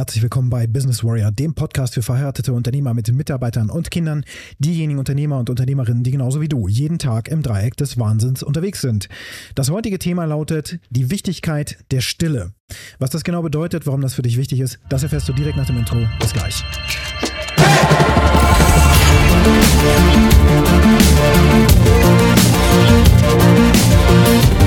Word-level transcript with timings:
Herzlich 0.00 0.22
willkommen 0.22 0.48
bei 0.48 0.66
Business 0.66 1.04
Warrior, 1.04 1.30
dem 1.30 1.52
Podcast 1.52 1.92
für 1.92 2.00
verheiratete 2.00 2.54
Unternehmer 2.54 2.94
mit 2.94 3.12
Mitarbeitern 3.12 3.68
und 3.68 3.90
Kindern, 3.90 4.24
diejenigen 4.58 4.98
Unternehmer 4.98 5.38
und 5.38 5.50
Unternehmerinnen, 5.50 6.02
die 6.02 6.10
genauso 6.10 6.40
wie 6.40 6.48
du 6.48 6.68
jeden 6.68 6.98
Tag 6.98 7.28
im 7.28 7.42
Dreieck 7.42 7.76
des 7.76 7.98
Wahnsinns 7.98 8.42
unterwegs 8.42 8.80
sind. 8.80 9.10
Das 9.54 9.68
heutige 9.68 9.98
Thema 9.98 10.24
lautet 10.24 10.78
die 10.88 11.10
Wichtigkeit 11.10 11.84
der 11.90 12.00
Stille. 12.00 12.54
Was 12.98 13.10
das 13.10 13.24
genau 13.24 13.42
bedeutet, 13.42 13.86
warum 13.86 14.00
das 14.00 14.14
für 14.14 14.22
dich 14.22 14.38
wichtig 14.38 14.60
ist, 14.60 14.78
das 14.88 15.02
erfährst 15.02 15.28
du 15.28 15.34
direkt 15.34 15.58
nach 15.58 15.66
dem 15.66 15.76
Intro. 15.76 15.98
Bis 16.18 16.32
gleich. 16.32 16.64
Wir 24.54 24.59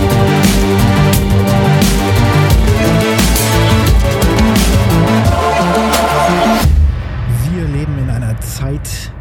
Zeit 8.84 9.14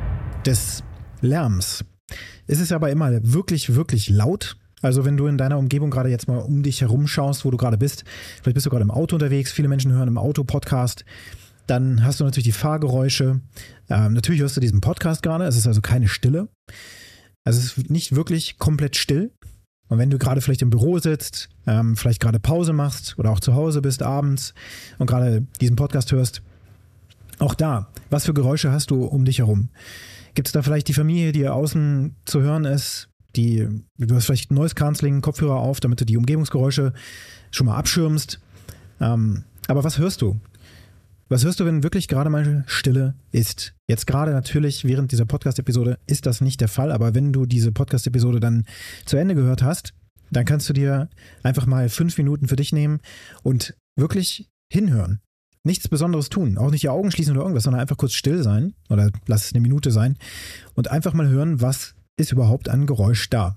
des 0.45 0.83
Lärms. 1.21 1.85
Es 2.47 2.59
ist 2.59 2.73
aber 2.73 2.91
immer 2.91 3.11
wirklich, 3.23 3.75
wirklich 3.75 4.09
laut. 4.09 4.57
Also 4.81 5.05
wenn 5.05 5.17
du 5.17 5.27
in 5.27 5.39
deiner 5.39 5.59
Umgebung 5.59 5.91
gerade 5.91 6.09
jetzt 6.09 6.27
mal 6.27 6.39
um 6.39 6.63
dich 6.63 6.81
herum 6.81 7.07
schaust, 7.07 7.45
wo 7.45 7.51
du 7.51 7.57
gerade 7.57 7.79
bist, 7.79 8.05
vielleicht 8.43 8.55
bist 8.55 8.67
du 8.67 8.71
gerade 8.71 8.83
im 8.83 8.91
Auto 8.91 9.17
unterwegs, 9.17 9.53
viele 9.53 9.69
Menschen 9.69 9.93
hören 9.93 10.09
im 10.09 10.19
Auto 10.19 10.43
Podcast, 10.43 11.05
dann 11.67 12.05
hast 12.05 12.19
du 12.19 12.25
natürlich 12.25 12.45
die 12.45 12.53
Fahrgeräusche. 12.53 13.41
Ähm, 13.89 14.15
natürlich 14.15 14.41
hörst 14.41 14.57
du 14.57 14.61
diesen 14.61 14.81
Podcast 14.81 15.23
gerade, 15.23 15.45
es 15.45 15.57
ist 15.57 15.69
also 15.69 15.81
keine 15.81 16.09
Stille. 16.09 16.49
Also 17.45 17.61
es 17.61 17.79
ist 17.79 17.91
nicht 17.91 18.15
wirklich 18.17 18.59
komplett 18.59 18.97
still. 18.97 19.31
Und 19.89 19.99
wenn 19.99 20.11
du 20.11 20.19
gerade 20.19 20.41
vielleicht 20.41 20.63
im 20.63 20.71
Büro 20.71 20.99
sitzt, 20.99 21.51
ähm, 21.67 21.97
vielleicht 21.97 22.21
gerade 22.21 22.41
Pause 22.41 22.73
machst 22.73 23.19
oder 23.19 23.31
auch 23.31 23.41
zu 23.41 23.55
Hause 23.55 23.83
bist 23.83 24.03
abends 24.03 24.55
und 24.99 25.07
gerade 25.07 25.47
diesen 25.61 25.77
Podcast 25.77 26.11
hörst, 26.11 26.43
auch 27.39 27.55
da, 27.55 27.91
was 28.11 28.27
für 28.27 28.35
Geräusche 28.35 28.73
hast 28.73 28.91
du 28.91 29.05
um 29.05 29.25
dich 29.25 29.39
herum? 29.39 29.69
Gibt 30.35 30.49
es 30.49 30.53
da 30.53 30.63
vielleicht 30.63 30.89
die 30.89 30.95
Familie, 30.95 31.33
die 31.33 31.49
außen 31.49 32.17
zu 32.25 32.41
hören 32.41 32.65
ist? 32.65 33.09
Die, 33.37 33.67
du 33.99 34.15
hast 34.15 34.27
vielleicht 34.27 34.51
Noise 34.51 34.75
Cancelling, 34.75 35.21
Kopfhörer 35.21 35.57
auf, 35.57 35.81
damit 35.81 36.01
du 36.01 36.05
die 36.05 36.17
Umgebungsgeräusche 36.17 36.93
schon 37.51 37.67
mal 37.67 37.77
abschirmst. 37.77 38.41
Ähm, 39.01 39.45
aber 39.69 39.85
was 39.85 39.99
hörst 39.99 40.23
du? 40.23 40.41
Was 41.29 41.45
hörst 41.45 41.61
du, 41.61 41.65
wenn 41.65 41.83
wirklich 41.83 42.09
gerade 42.09 42.29
mal 42.29 42.63
Stille 42.67 43.15
ist? 43.31 43.75
Jetzt 43.89 44.07
gerade 44.07 44.33
natürlich 44.33 44.85
während 44.85 45.13
dieser 45.13 45.25
Podcast-Episode 45.25 45.99
ist 46.07 46.27
das 46.27 46.43
nicht 46.43 46.61
der 46.61 46.69
Fall, 46.69 46.93
aber 46.93 47.15
wenn 47.15 47.33
du 47.33 47.47
diese 47.47 47.73
Podcast-Episode 47.73 48.39
dann 48.39 48.67
zu 49.07 49.17
Ende 49.17 49.35
gehört 49.35 49.63
hast, 49.63 49.95
dann 50.31 50.45
kannst 50.45 50.69
du 50.69 50.75
dir 50.75 51.09
einfach 51.43 51.65
mal 51.65 51.89
fünf 51.89 52.19
Minuten 52.19 52.49
für 52.49 52.57
dich 52.57 52.73
nehmen 52.73 53.01
und 53.43 53.75
wirklich 53.97 54.51
hinhören. 54.71 55.21
Nichts 55.65 55.89
Besonderes 55.89 56.29
tun, 56.29 56.59
auch 56.59 56.71
nicht 56.71 56.83
die 56.83 56.89
Augen 56.89 57.11
schließen 57.11 57.35
oder 57.35 57.43
irgendwas, 57.43 57.65
sondern 57.65 57.81
einfach 57.81 57.97
kurz 57.97 58.15
still 58.15 58.43
sein 58.43 58.75
oder 58.89 59.11
lass 59.27 59.47
es 59.47 59.53
eine 59.53 59.61
Minute 59.61 59.93
sein 59.93 60.19
und 60.75 60.91
einfach 60.91 61.15
mal 61.15 61.29
hören, 61.29 61.61
was 61.61 61.95
ist 62.17 62.33
überhaupt 62.33 62.69
an 62.69 62.87
Geräusch 62.87 63.31
da. 63.31 63.57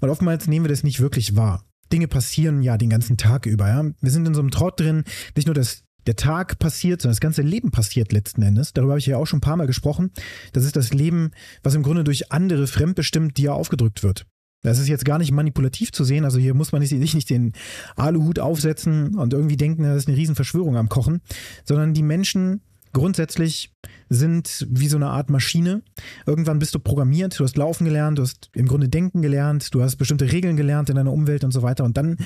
Und 0.00 0.10
oftmals 0.10 0.46
nehmen 0.46 0.64
wir 0.64 0.70
das 0.70 0.84
nicht 0.84 1.00
wirklich 1.00 1.36
wahr. 1.36 1.64
Dinge 1.92 2.08
passieren 2.08 2.62
ja 2.62 2.78
den 2.78 2.90
ganzen 2.90 3.16
Tag 3.16 3.46
über. 3.46 3.68
Ja? 3.68 3.84
Wir 4.00 4.10
sind 4.10 4.26
in 4.26 4.34
so 4.34 4.40
einem 4.40 4.50
Trott 4.50 4.80
drin, 4.80 5.04
nicht 5.36 5.46
nur 5.46 5.54
das 5.54 5.82
der 6.06 6.16
Tag 6.16 6.58
passiert, 6.58 7.00
sondern 7.00 7.14
das 7.14 7.20
ganze 7.20 7.42
Leben 7.42 7.70
passiert 7.70 8.12
letzten 8.12 8.42
Endes. 8.42 8.72
Darüber 8.72 8.92
habe 8.92 9.00
ich 9.00 9.06
ja 9.06 9.16
auch 9.16 9.26
schon 9.26 9.38
ein 9.38 9.42
paar 9.42 9.56
Mal 9.56 9.66
gesprochen. 9.66 10.10
Das 10.52 10.64
ist 10.64 10.76
das 10.76 10.92
Leben, 10.92 11.30
was 11.62 11.74
im 11.74 11.82
Grunde 11.82 12.04
durch 12.04 12.30
andere 12.30 12.66
fremdbestimmt 12.66 13.36
dir 13.38 13.54
aufgedrückt 13.54 14.02
wird. 14.02 14.26
Das 14.64 14.78
ist 14.78 14.88
jetzt 14.88 15.04
gar 15.04 15.18
nicht 15.18 15.30
manipulativ 15.30 15.92
zu 15.92 16.02
sehen. 16.04 16.24
Also 16.24 16.38
hier 16.38 16.54
muss 16.54 16.72
man 16.72 16.80
nicht, 16.80 16.92
nicht 16.92 17.30
den 17.30 17.52
Aluhut 17.94 18.40
aufsetzen 18.40 19.14
und 19.14 19.32
irgendwie 19.32 19.56
denken, 19.56 19.84
das 19.84 19.98
ist 19.98 20.08
eine 20.08 20.16
Riesenverschwörung 20.16 20.76
am 20.76 20.88
Kochen, 20.88 21.20
sondern 21.64 21.94
die 21.94 22.02
Menschen 22.02 22.62
grundsätzlich 22.94 23.74
sind 24.08 24.66
wie 24.70 24.88
so 24.88 24.96
eine 24.96 25.08
Art 25.08 25.28
Maschine. 25.28 25.82
Irgendwann 26.26 26.58
bist 26.58 26.74
du 26.74 26.78
programmiert, 26.78 27.38
du 27.38 27.44
hast 27.44 27.56
laufen 27.56 27.84
gelernt, 27.84 28.18
du 28.18 28.22
hast 28.22 28.50
im 28.54 28.66
Grunde 28.66 28.88
denken 28.88 29.20
gelernt, 29.20 29.74
du 29.74 29.82
hast 29.82 29.96
bestimmte 29.96 30.30
Regeln 30.32 30.56
gelernt 30.56 30.88
in 30.88 30.96
deiner 30.96 31.12
Umwelt 31.12 31.44
und 31.44 31.50
so 31.50 31.62
weiter 31.62 31.84
und 31.84 31.96
dann, 31.96 32.16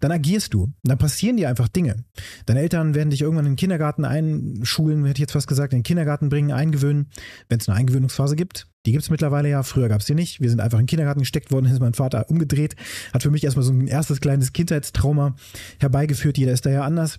dann 0.00 0.12
agierst 0.12 0.54
du. 0.54 0.72
Dann 0.84 0.98
passieren 0.98 1.36
dir 1.36 1.48
einfach 1.48 1.68
Dinge. 1.68 2.04
Deine 2.46 2.60
Eltern 2.60 2.94
werden 2.94 3.10
dich 3.10 3.22
irgendwann 3.22 3.46
in 3.46 3.52
den 3.52 3.56
Kindergarten 3.56 4.04
einschulen, 4.04 5.04
hätte 5.04 5.18
ich 5.18 5.22
jetzt 5.22 5.32
fast 5.32 5.48
gesagt, 5.48 5.72
in 5.72 5.80
den 5.80 5.84
Kindergarten 5.84 6.28
bringen, 6.28 6.52
eingewöhnen, 6.52 7.08
wenn 7.48 7.58
es 7.58 7.68
eine 7.68 7.78
Eingewöhnungsphase 7.78 8.36
gibt. 8.36 8.68
Die 8.86 8.92
gibt 8.92 9.02
es 9.02 9.10
mittlerweile 9.10 9.48
ja, 9.48 9.62
früher 9.62 9.88
gab 9.88 10.00
es 10.00 10.06
die 10.06 10.14
nicht. 10.14 10.40
Wir 10.40 10.50
sind 10.50 10.60
einfach 10.60 10.78
in 10.78 10.84
den 10.84 10.88
Kindergarten 10.88 11.20
gesteckt 11.20 11.50
worden, 11.50 11.66
ist 11.72 11.80
mein 11.80 11.94
Vater 11.94 12.28
umgedreht, 12.30 12.76
hat 13.12 13.22
für 13.22 13.30
mich 13.30 13.44
erstmal 13.44 13.64
so 13.64 13.72
ein 13.72 13.86
erstes 13.86 14.20
kleines 14.20 14.52
Kindheitstrauma 14.52 15.34
herbeigeführt. 15.80 16.38
Jeder 16.38 16.52
ist 16.52 16.66
da 16.66 16.70
ja 16.70 16.82
anders. 16.82 17.18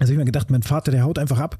Also 0.00 0.12
ich 0.12 0.18
mir 0.18 0.24
gedacht, 0.24 0.50
mein 0.50 0.62
Vater, 0.62 0.90
der 0.90 1.04
haut 1.04 1.18
einfach 1.18 1.38
ab. 1.38 1.56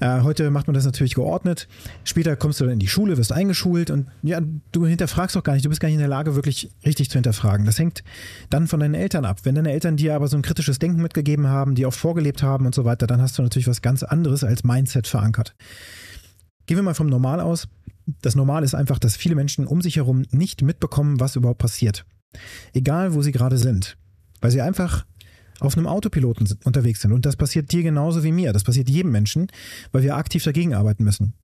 Äh, 0.00 0.22
heute 0.22 0.50
macht 0.50 0.66
man 0.66 0.74
das 0.74 0.84
natürlich 0.84 1.14
geordnet. 1.14 1.68
Später 2.02 2.34
kommst 2.34 2.60
du 2.60 2.64
dann 2.64 2.72
in 2.72 2.78
die 2.80 2.88
Schule, 2.88 3.16
wirst 3.16 3.32
eingeschult 3.32 3.90
und 3.90 4.08
ja, 4.22 4.40
du 4.72 4.86
hinterfragst 4.86 5.36
auch 5.36 5.44
gar 5.44 5.52
nicht. 5.52 5.64
Du 5.64 5.68
bist 5.68 5.80
gar 5.80 5.88
nicht 5.88 5.94
in 5.94 6.00
der 6.00 6.08
Lage, 6.08 6.34
wirklich 6.34 6.70
richtig 6.84 7.08
zu 7.08 7.14
hinterfragen. 7.14 7.66
Das 7.66 7.78
hängt 7.78 8.02
dann 8.50 8.66
von 8.66 8.80
deinen 8.80 8.94
Eltern 8.94 9.24
ab. 9.24 9.40
Wenn 9.44 9.54
deine 9.54 9.70
Eltern 9.70 9.96
dir 9.96 10.16
aber 10.16 10.26
so 10.26 10.36
ein 10.36 10.42
kritisches 10.42 10.80
Denken 10.80 11.02
mitgegeben 11.02 11.46
haben, 11.46 11.76
die 11.76 11.86
auch 11.86 11.94
vorgelebt 11.94 12.42
haben 12.42 12.66
und 12.66 12.74
so 12.74 12.84
weiter, 12.84 13.06
dann 13.06 13.22
hast 13.22 13.38
du 13.38 13.42
natürlich 13.42 13.68
was 13.68 13.80
ganz 13.80 14.02
anderes 14.02 14.42
als 14.42 14.64
Mindset 14.64 15.06
verankert. 15.06 15.54
Gehen 16.66 16.76
wir 16.76 16.82
mal 16.82 16.94
vom 16.94 17.06
Normal 17.06 17.40
aus. 17.40 17.68
Das 18.22 18.34
Normal 18.34 18.64
ist 18.64 18.74
einfach, 18.74 18.98
dass 18.98 19.16
viele 19.16 19.36
Menschen 19.36 19.66
um 19.66 19.82
sich 19.82 19.96
herum 19.96 20.24
nicht 20.30 20.62
mitbekommen, 20.62 21.20
was 21.20 21.36
überhaupt 21.36 21.60
passiert. 21.60 22.04
Egal, 22.72 23.14
wo 23.14 23.22
sie 23.22 23.32
gerade 23.32 23.56
sind. 23.56 23.96
Weil 24.40 24.50
sie 24.50 24.62
einfach 24.62 25.04
auf 25.60 25.76
einem 25.76 25.86
Autopiloten 25.86 26.48
unterwegs 26.64 27.00
sind. 27.00 27.12
Und 27.12 27.26
das 27.26 27.36
passiert 27.36 27.72
dir 27.72 27.82
genauso 27.82 28.22
wie 28.24 28.32
mir. 28.32 28.52
Das 28.52 28.64
passiert 28.64 28.88
jedem 28.88 29.12
Menschen, 29.12 29.48
weil 29.92 30.02
wir 30.02 30.16
aktiv 30.16 30.42
dagegen 30.44 30.74
arbeiten 30.74 31.04
müssen. 31.04 31.34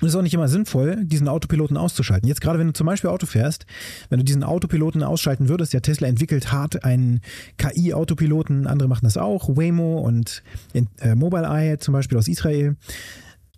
Und 0.00 0.06
es 0.06 0.14
ist 0.14 0.18
auch 0.18 0.22
nicht 0.22 0.34
immer 0.34 0.48
sinnvoll, 0.48 1.04
diesen 1.04 1.28
Autopiloten 1.28 1.76
auszuschalten. 1.76 2.28
Jetzt 2.28 2.40
gerade, 2.40 2.58
wenn 2.58 2.68
du 2.68 2.72
zum 2.72 2.86
Beispiel 2.86 3.10
Auto 3.10 3.26
fährst, 3.26 3.66
wenn 4.08 4.18
du 4.18 4.24
diesen 4.24 4.44
Autopiloten 4.44 5.02
ausschalten 5.02 5.48
würdest, 5.48 5.72
der 5.72 5.82
Tesla 5.82 6.08
entwickelt 6.08 6.52
hart 6.52 6.84
einen 6.84 7.20
KI-Autopiloten, 7.58 8.66
andere 8.66 8.88
machen 8.88 9.04
das 9.04 9.16
auch, 9.16 9.48
Waymo 9.48 9.98
und 9.98 10.42
äh, 10.72 11.14
Mobileye 11.14 11.78
zum 11.78 11.92
Beispiel 11.92 12.16
aus 12.16 12.28
Israel 12.28 12.76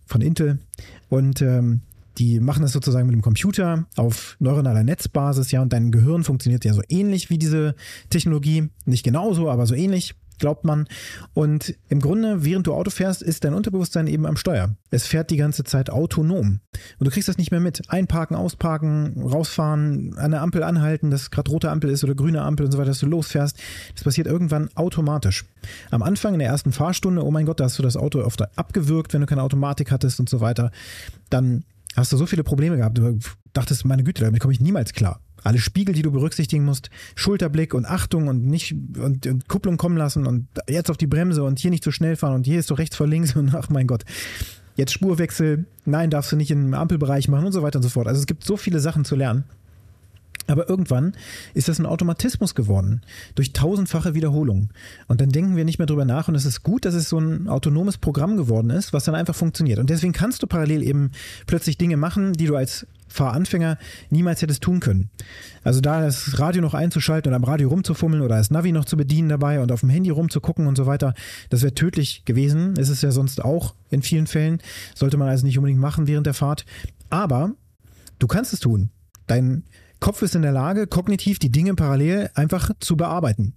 von 0.06 0.20
Intel. 0.20 0.58
Und 1.10 1.42
ähm, 1.42 1.82
die 2.18 2.40
machen 2.40 2.62
das 2.62 2.72
sozusagen 2.72 3.06
mit 3.06 3.14
dem 3.14 3.22
Computer 3.22 3.86
auf 3.96 4.36
neuronaler 4.38 4.82
Netzbasis, 4.82 5.50
ja, 5.50 5.62
und 5.62 5.72
dein 5.72 5.90
Gehirn 5.90 6.24
funktioniert 6.24 6.64
ja 6.64 6.74
so 6.74 6.82
ähnlich 6.88 7.30
wie 7.30 7.38
diese 7.38 7.74
Technologie. 8.10 8.68
Nicht 8.84 9.04
genauso, 9.04 9.50
aber 9.50 9.66
so 9.66 9.74
ähnlich, 9.74 10.14
glaubt 10.42 10.64
man. 10.64 10.86
Und 11.32 11.74
im 11.88 12.00
Grunde, 12.00 12.44
während 12.44 12.66
du 12.66 12.74
Auto 12.74 12.90
fährst, 12.90 13.22
ist 13.22 13.44
dein 13.44 13.54
Unterbewusstsein 13.54 14.06
eben 14.06 14.26
am 14.26 14.36
Steuer. 14.36 14.76
Es 14.90 15.06
fährt 15.06 15.30
die 15.30 15.36
ganze 15.36 15.64
Zeit 15.64 15.88
autonom. 15.88 16.60
Und 16.98 17.06
du 17.06 17.10
kriegst 17.10 17.28
das 17.28 17.38
nicht 17.38 17.52
mehr 17.52 17.60
mit. 17.60 17.82
Einparken, 17.88 18.36
ausparken, 18.36 19.22
rausfahren, 19.22 20.14
an 20.18 20.32
der 20.32 20.42
Ampel 20.42 20.62
anhalten, 20.64 21.10
dass 21.10 21.30
gerade 21.30 21.50
rote 21.50 21.70
Ampel 21.70 21.90
ist 21.90 22.04
oder 22.04 22.14
grüne 22.14 22.42
Ampel 22.42 22.66
und 22.66 22.72
so 22.72 22.78
weiter, 22.78 22.88
dass 22.90 22.98
du 22.98 23.06
losfährst. 23.06 23.56
Das 23.94 24.04
passiert 24.04 24.26
irgendwann 24.26 24.68
automatisch. 24.74 25.44
Am 25.90 26.02
Anfang 26.02 26.34
in 26.34 26.40
der 26.40 26.48
ersten 26.48 26.72
Fahrstunde, 26.72 27.24
oh 27.24 27.30
mein 27.30 27.46
Gott, 27.46 27.60
da 27.60 27.64
hast 27.64 27.78
du 27.78 27.82
das 27.82 27.96
Auto 27.96 28.20
oft 28.20 28.42
abgewürgt, 28.58 29.14
wenn 29.14 29.20
du 29.20 29.26
keine 29.26 29.42
Automatik 29.42 29.92
hattest 29.92 30.18
und 30.18 30.28
so 30.28 30.40
weiter. 30.40 30.72
Dann 31.30 31.64
hast 31.97 32.12
du 32.12 32.16
so 32.16 32.26
viele 32.26 32.44
Probleme 32.44 32.76
gehabt. 32.76 32.98
Du 32.98 33.19
dachtest, 33.53 33.84
meine 33.84 34.04
Güte, 34.04 34.25
damit 34.25 34.41
komme 34.41 34.53
ich 34.53 34.60
niemals 34.60 34.92
klar. 34.92 35.20
Alle 35.44 35.58
Spiegel, 35.58 35.94
die 35.94 36.03
du 36.03 36.12
berücksichtigen 36.12 36.64
musst, 36.64 36.91
Schulterblick 37.16 37.75
und 37.75 37.84
Achtung 37.84 38.28
und 38.28 38.47
nicht 38.47 38.75
und, 38.97 39.26
und, 39.26 39.48
Kupplung 39.48 39.76
kommen 39.76 39.97
lassen 39.97 40.26
und 40.26 40.47
jetzt 40.69 40.91
auf 40.91 40.97
die 40.97 41.08
Bremse 41.08 41.42
und 41.42 41.58
hier 41.58 41.70
nicht 41.70 41.82
zu 41.82 41.91
so 41.91 41.94
schnell 41.94 42.14
fahren 42.16 42.34
und 42.34 42.47
hier 42.47 42.60
ist 42.60 42.69
so 42.69 42.75
rechts 42.75 42.97
vor 42.97 43.08
links 43.08 43.34
und 43.34 43.54
ach 43.54 43.69
mein 43.69 43.86
Gott. 43.86 44.04
Jetzt 44.76 44.92
Spurwechsel, 44.92 45.66
nein, 45.84 46.10
darfst 46.10 46.32
du 46.32 46.36
nicht 46.36 46.50
im 46.50 46.75
Ampelbereich 46.75 47.28
machen 47.28 47.47
und 47.47 47.52
so 47.52 47.62
weiter 47.62 47.78
und 47.78 47.82
so 47.82 47.88
fort. 47.88 48.06
Also 48.06 48.20
es 48.20 48.26
gibt 48.26 48.44
so 48.44 48.56
viele 48.56 48.81
Sachen 48.81 49.04
zu 49.04 49.16
lernen. 49.16 49.44
Aber 50.48 50.69
irgendwann 50.69 51.14
ist 51.54 51.69
das 51.69 51.78
ein 51.78 51.86
Automatismus 51.86 52.54
geworden, 52.54 53.03
durch 53.34 53.53
tausendfache 53.53 54.14
Wiederholung. 54.14 54.70
Und 55.06 55.20
dann 55.20 55.30
denken 55.30 55.56
wir 55.56 55.64
nicht 55.64 55.78
mehr 55.78 55.86
drüber 55.86 56.04
nach 56.04 56.28
und 56.28 56.34
es 56.34 56.44
ist 56.44 56.62
gut, 56.62 56.84
dass 56.84 56.94
es 56.94 57.08
so 57.08 57.19
ein 57.19 57.48
autonomes 57.48 57.98
Programm 57.98 58.36
geworden 58.36 58.70
ist, 58.70 58.92
was 58.92 59.05
dann 59.05 59.14
einfach 59.14 59.34
funktioniert. 59.34 59.78
Und 59.78 59.90
deswegen 59.90 60.12
kannst 60.12 60.43
du 60.43 60.46
parallel 60.46 60.82
eben 60.82 61.12
plötzlich 61.46 61.78
Dinge 61.78 61.96
machen, 61.96 62.32
die 62.32 62.46
du 62.46 62.56
als 62.56 62.87
Fahranfänger 63.12 63.78
niemals 64.11 64.43
hättest 64.43 64.62
tun 64.62 64.81
können. 64.81 65.11
Also 65.62 65.81
da 65.81 66.00
das 66.00 66.38
Radio 66.38 66.62
noch 66.62 66.75
einzuschalten 66.75 67.31
und 67.31 67.37
am 67.37 67.44
Radio 67.44 67.69
rumzufummeln 67.69 68.22
oder 68.22 68.37
das 68.37 68.50
Navi 68.50 68.72
noch 68.72 68.87
zu 68.87 68.96
bedienen 68.96 69.28
dabei 69.28 69.61
und 69.61 69.70
auf 69.70 69.81
dem 69.81 69.90
Handy 69.90 70.11
rumzugucken 70.11 70.66
und 70.66 70.76
so 70.76 70.87
weiter, 70.87 71.14
das 71.50 71.62
wäre 71.62 71.75
tödlich 71.75 72.25
gewesen. 72.25 72.75
Ist 72.76 72.88
es 72.88 73.02
ja 73.02 73.11
sonst 73.11 73.44
auch 73.44 73.75
in 73.90 74.02
vielen 74.02 74.26
Fällen. 74.26 74.58
Sollte 74.94 75.19
man 75.19 75.28
also 75.28 75.46
nicht 75.46 75.58
unbedingt 75.58 75.81
machen 75.81 76.06
während 76.06 76.26
der 76.26 76.34
Fahrt. 76.34 76.64
Aber 77.11 77.52
du 78.19 78.26
kannst 78.26 78.52
es 78.52 78.61
tun. 78.61 78.90
Dein 79.26 79.64
Kopf 80.02 80.20
ist 80.20 80.34
in 80.34 80.43
der 80.43 80.52
Lage, 80.52 80.87
kognitiv 80.87 81.38
die 81.38 81.52
Dinge 81.52 81.75
parallel 81.75 82.28
einfach 82.34 82.72
zu 82.81 82.96
bearbeiten. 82.96 83.54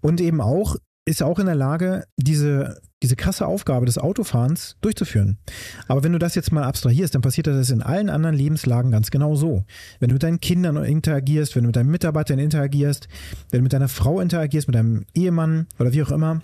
Und 0.00 0.20
eben 0.20 0.40
auch 0.40 0.76
ist 1.06 1.22
auch 1.22 1.38
in 1.38 1.46
der 1.46 1.54
Lage, 1.54 2.04
diese, 2.16 2.80
diese 3.02 3.14
krasse 3.14 3.46
Aufgabe 3.46 3.86
des 3.86 3.98
Autofahrens 3.98 4.76
durchzuführen. 4.80 5.38
Aber 5.86 6.02
wenn 6.02 6.12
du 6.12 6.18
das 6.18 6.34
jetzt 6.34 6.50
mal 6.50 6.64
abstrahierst, 6.64 7.14
dann 7.14 7.22
passiert 7.22 7.46
das 7.46 7.70
in 7.70 7.80
allen 7.80 8.10
anderen 8.10 8.34
Lebenslagen 8.34 8.90
ganz 8.90 9.10
genau 9.10 9.36
so. 9.36 9.64
Wenn 10.00 10.08
du 10.08 10.14
mit 10.14 10.22
deinen 10.24 10.40
Kindern 10.40 10.76
interagierst, 10.82 11.54
wenn 11.54 11.62
du 11.62 11.68
mit 11.68 11.76
deinen 11.76 11.90
Mitarbeitern 11.90 12.38
interagierst, 12.38 13.06
wenn 13.50 13.60
du 13.60 13.64
mit 13.64 13.72
deiner 13.72 13.88
Frau 13.88 14.20
interagierst, 14.20 14.66
mit 14.66 14.74
deinem 14.74 15.04
Ehemann 15.14 15.68
oder 15.78 15.92
wie 15.92 16.02
auch 16.02 16.10
immer, 16.10 16.42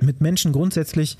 mit 0.00 0.20
Menschen 0.20 0.52
grundsätzlich, 0.52 1.16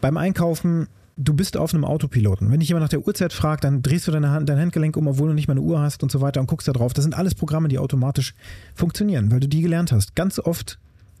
beim 0.00 0.16
Einkaufen, 0.16 0.88
du 1.16 1.34
bist 1.34 1.56
auf 1.56 1.74
einem 1.74 1.84
Autopiloten. 1.84 2.50
Wenn 2.50 2.60
dich 2.60 2.68
jemand 2.68 2.84
nach 2.84 2.90
der 2.90 3.06
Uhrzeit 3.06 3.32
fragt, 3.32 3.64
dann 3.64 3.82
drehst 3.82 4.06
du 4.06 4.12
deine 4.12 4.30
Hand, 4.30 4.48
dein 4.48 4.58
Handgelenk 4.58 4.96
um, 4.96 5.06
obwohl 5.06 5.28
du 5.28 5.34
nicht 5.34 5.48
mal 5.48 5.54
eine 5.54 5.62
Uhr 5.62 5.80
hast 5.80 6.02
und 6.02 6.10
so 6.10 6.20
weiter 6.20 6.40
und 6.40 6.46
guckst 6.46 6.68
da 6.68 6.72
drauf. 6.72 6.92
Das 6.92 7.04
sind 7.04 7.14
alles 7.14 7.34
Programme, 7.34 7.68
die 7.68 7.78
automatisch 7.78 8.34
funktionieren, 8.74 9.30
weil 9.30 9.40
du 9.40 9.48
die 9.48 9.62
gelernt 9.62 9.92
hast. 9.92 10.14
Ganz 10.14 10.38
oft 10.38 10.78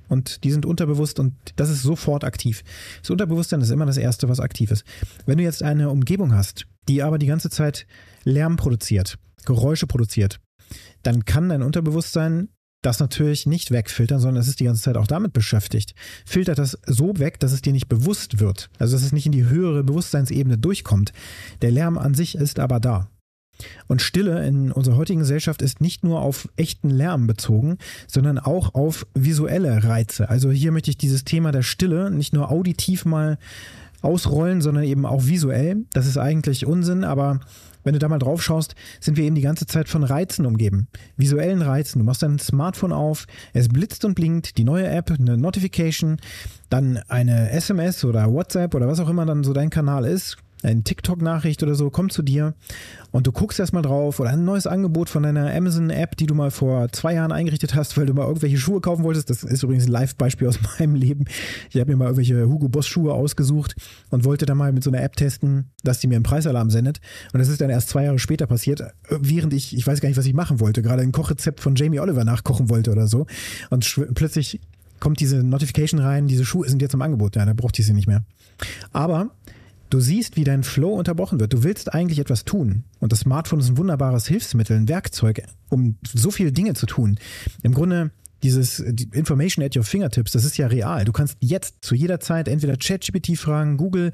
und 0.08 0.44
die 0.44 0.50
sind 0.50 0.66
unterbewusst 0.66 1.20
und 1.20 1.34
das 1.56 1.70
ist 1.70 1.82
sofort 1.82 2.24
aktiv. 2.24 2.62
Das 3.00 3.10
Unterbewusstsein 3.10 3.60
ist 3.60 3.70
immer 3.70 3.86
das 3.86 3.96
Erste, 3.96 4.28
was 4.28 4.40
aktiv 4.40 4.70
ist. 4.70 4.84
Wenn 5.24 5.38
du 5.38 5.44
jetzt 5.44 5.62
eine 5.62 5.88
Umgebung 5.88 6.34
hast, 6.34 6.66
die 6.88 7.02
aber 7.02 7.18
die 7.18 7.26
ganze 7.26 7.48
Zeit 7.48 7.86
Lärm 8.24 8.56
produziert, 8.56 9.18
Geräusche 9.46 9.86
produziert, 9.86 10.40
dann 11.02 11.24
kann 11.24 11.48
dein 11.48 11.62
Unterbewusstsein 11.62 12.48
das 12.82 13.00
natürlich 13.00 13.46
nicht 13.46 13.70
wegfiltern, 13.70 14.20
sondern 14.20 14.40
es 14.40 14.48
ist 14.48 14.60
die 14.60 14.64
ganze 14.64 14.82
Zeit 14.82 14.96
auch 14.96 15.06
damit 15.06 15.32
beschäftigt. 15.32 15.94
Filtert 16.24 16.58
das 16.58 16.78
so 16.86 17.18
weg, 17.18 17.38
dass 17.40 17.52
es 17.52 17.62
dir 17.62 17.72
nicht 17.72 17.88
bewusst 17.88 18.40
wird. 18.40 18.70
Also 18.78 18.96
dass 18.96 19.04
es 19.04 19.12
nicht 19.12 19.26
in 19.26 19.32
die 19.32 19.46
höhere 19.46 19.84
Bewusstseinsebene 19.84 20.58
durchkommt. 20.58 21.12
Der 21.62 21.70
Lärm 21.70 21.98
an 21.98 22.14
sich 22.14 22.34
ist 22.34 22.58
aber 22.58 22.80
da. 22.80 23.10
Und 23.86 24.00
Stille 24.00 24.46
in 24.46 24.72
unserer 24.72 24.96
heutigen 24.96 25.20
Gesellschaft 25.20 25.60
ist 25.60 25.80
nicht 25.82 26.02
nur 26.04 26.22
auf 26.22 26.48
echten 26.56 26.88
Lärm 26.88 27.26
bezogen, 27.26 27.76
sondern 28.06 28.38
auch 28.38 28.74
auf 28.74 29.06
visuelle 29.14 29.84
Reize. 29.84 30.30
Also 30.30 30.50
hier 30.50 30.72
möchte 30.72 30.90
ich 30.90 30.96
dieses 30.96 31.24
Thema 31.24 31.52
der 31.52 31.62
Stille 31.62 32.10
nicht 32.10 32.32
nur 32.32 32.50
auditiv 32.50 33.04
mal 33.04 33.38
ausrollen, 34.02 34.62
sondern 34.62 34.84
eben 34.84 35.04
auch 35.04 35.26
visuell. 35.26 35.84
Das 35.92 36.06
ist 36.06 36.16
eigentlich 36.16 36.64
Unsinn, 36.64 37.04
aber 37.04 37.40
wenn 37.84 37.92
du 37.92 37.98
da 37.98 38.08
mal 38.08 38.18
drauf 38.18 38.42
schaust, 38.42 38.74
sind 39.00 39.16
wir 39.16 39.24
eben 39.24 39.34
die 39.34 39.42
ganze 39.42 39.66
Zeit 39.66 39.88
von 39.88 40.04
Reizen 40.04 40.46
umgeben. 40.46 40.88
Visuellen 41.16 41.62
Reizen. 41.62 42.00
Du 42.00 42.04
machst 42.04 42.22
dein 42.22 42.38
Smartphone 42.38 42.92
auf, 42.92 43.26
es 43.52 43.68
blitzt 43.68 44.04
und 44.04 44.14
blinkt, 44.14 44.58
die 44.58 44.64
neue 44.64 44.88
App, 44.88 45.10
eine 45.10 45.36
Notification, 45.36 46.18
dann 46.68 46.98
eine 47.08 47.50
SMS 47.50 48.04
oder 48.04 48.32
WhatsApp 48.32 48.74
oder 48.74 48.88
was 48.88 49.00
auch 49.00 49.08
immer 49.08 49.26
dann 49.26 49.44
so 49.44 49.52
dein 49.52 49.70
Kanal 49.70 50.04
ist, 50.04 50.36
eine 50.62 50.82
TikTok-Nachricht 50.82 51.62
oder 51.62 51.74
so 51.74 51.90
kommt 51.90 52.12
zu 52.12 52.22
dir 52.22 52.54
und 53.10 53.26
du 53.26 53.32
guckst 53.32 53.58
erstmal 53.58 53.82
drauf 53.82 54.20
oder 54.20 54.30
ein 54.30 54.44
neues 54.44 54.66
Angebot 54.66 55.08
von 55.08 55.22
deiner 55.22 55.54
Amazon-App, 55.54 56.16
die 56.16 56.26
du 56.26 56.34
mal 56.34 56.50
vor 56.50 56.90
zwei 56.92 57.14
Jahren 57.14 57.32
eingerichtet 57.32 57.74
hast, 57.74 57.96
weil 57.96 58.06
du 58.06 58.14
mal 58.14 58.26
irgendwelche 58.26 58.58
Schuhe 58.58 58.80
kaufen 58.80 59.02
wolltest. 59.02 59.30
Das 59.30 59.42
ist 59.42 59.62
übrigens 59.62 59.86
ein 59.86 59.92
Live-Beispiel 59.92 60.48
aus 60.48 60.58
meinem 60.78 60.94
Leben. 60.94 61.24
Ich 61.70 61.80
habe 61.80 61.90
mir 61.90 61.96
mal 61.96 62.04
irgendwelche 62.04 62.46
Hugo 62.46 62.68
Boss-Schuhe 62.68 63.12
ausgesucht 63.12 63.74
und 64.10 64.24
wollte 64.24 64.46
dann 64.46 64.58
mal 64.58 64.72
mit 64.72 64.84
so 64.84 64.90
einer 64.90 65.02
App 65.02 65.16
testen, 65.16 65.70
dass 65.82 65.98
die 65.98 66.06
mir 66.06 66.16
einen 66.16 66.24
Preisalarm 66.24 66.70
sendet. 66.70 67.00
Und 67.32 67.40
das 67.40 67.48
ist 67.48 67.60
dann 67.60 67.70
erst 67.70 67.88
zwei 67.88 68.04
Jahre 68.04 68.18
später 68.18 68.46
passiert, 68.46 68.82
während 69.08 69.52
ich, 69.54 69.76
ich 69.76 69.86
weiß 69.86 70.00
gar 70.00 70.08
nicht, 70.08 70.18
was 70.18 70.26
ich 70.26 70.34
machen 70.34 70.60
wollte, 70.60 70.82
gerade 70.82 71.02
ein 71.02 71.12
Kochrezept 71.12 71.60
von 71.60 71.74
Jamie 71.74 72.00
Oliver 72.00 72.24
nachkochen 72.24 72.70
wollte 72.70 72.90
oder 72.90 73.06
so. 73.06 73.26
Und 73.70 74.00
plötzlich 74.14 74.60
kommt 75.00 75.18
diese 75.18 75.42
Notification 75.42 76.00
rein, 76.00 76.28
diese 76.28 76.44
Schuhe 76.44 76.68
sind 76.68 76.82
jetzt 76.82 76.94
im 76.94 77.02
Angebot. 77.02 77.34
Ja, 77.34 77.44
da 77.44 77.54
braucht 77.54 77.78
ich 77.78 77.86
sie 77.86 77.94
nicht 77.94 78.06
mehr. 78.06 78.22
Aber 78.92 79.30
Du 79.90 79.98
siehst, 79.98 80.36
wie 80.36 80.44
dein 80.44 80.62
Flow 80.62 80.94
unterbrochen 80.94 81.40
wird. 81.40 81.52
Du 81.52 81.64
willst 81.64 81.92
eigentlich 81.92 82.20
etwas 82.20 82.44
tun. 82.44 82.84
Und 83.00 83.10
das 83.10 83.20
Smartphone 83.20 83.58
ist 83.58 83.70
ein 83.70 83.76
wunderbares 83.76 84.26
Hilfsmittel, 84.28 84.76
ein 84.76 84.88
Werkzeug, 84.88 85.42
um 85.68 85.96
so 86.14 86.30
viele 86.30 86.52
Dinge 86.52 86.74
zu 86.74 86.86
tun. 86.86 87.18
Im 87.62 87.74
Grunde 87.74 88.12
dieses 88.44 88.78
Information 88.78 89.64
at 89.64 89.76
your 89.76 89.82
fingertips, 89.82 90.30
das 90.30 90.44
ist 90.44 90.56
ja 90.56 90.68
real. 90.68 91.04
Du 91.04 91.12
kannst 91.12 91.36
jetzt 91.40 91.74
zu 91.82 91.96
jeder 91.96 92.20
Zeit 92.20 92.46
entweder 92.46 92.76
ChatGPT 92.76 93.36
fragen, 93.36 93.76
Google 93.76 94.12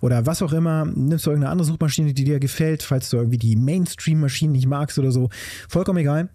oder 0.00 0.26
was 0.26 0.42
auch 0.42 0.52
immer, 0.52 0.86
nimmst 0.86 1.26
du 1.26 1.30
irgendeine 1.30 1.50
andere 1.50 1.66
Suchmaschine, 1.66 2.14
die 2.14 2.24
dir 2.24 2.38
gefällt, 2.38 2.84
falls 2.84 3.10
du 3.10 3.16
irgendwie 3.16 3.36
die 3.36 3.56
Mainstream-Maschinen 3.56 4.52
nicht 4.52 4.66
magst 4.66 4.98
oder 4.98 5.10
so. 5.10 5.28
Vollkommen 5.68 5.98
egal. 5.98 6.30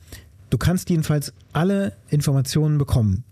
Du 0.49 0.57
kannst 0.57 0.89
jedenfalls 0.89 1.33
alle 1.53 1.93
Informationen 2.09 2.77
bekommen. 2.77 3.23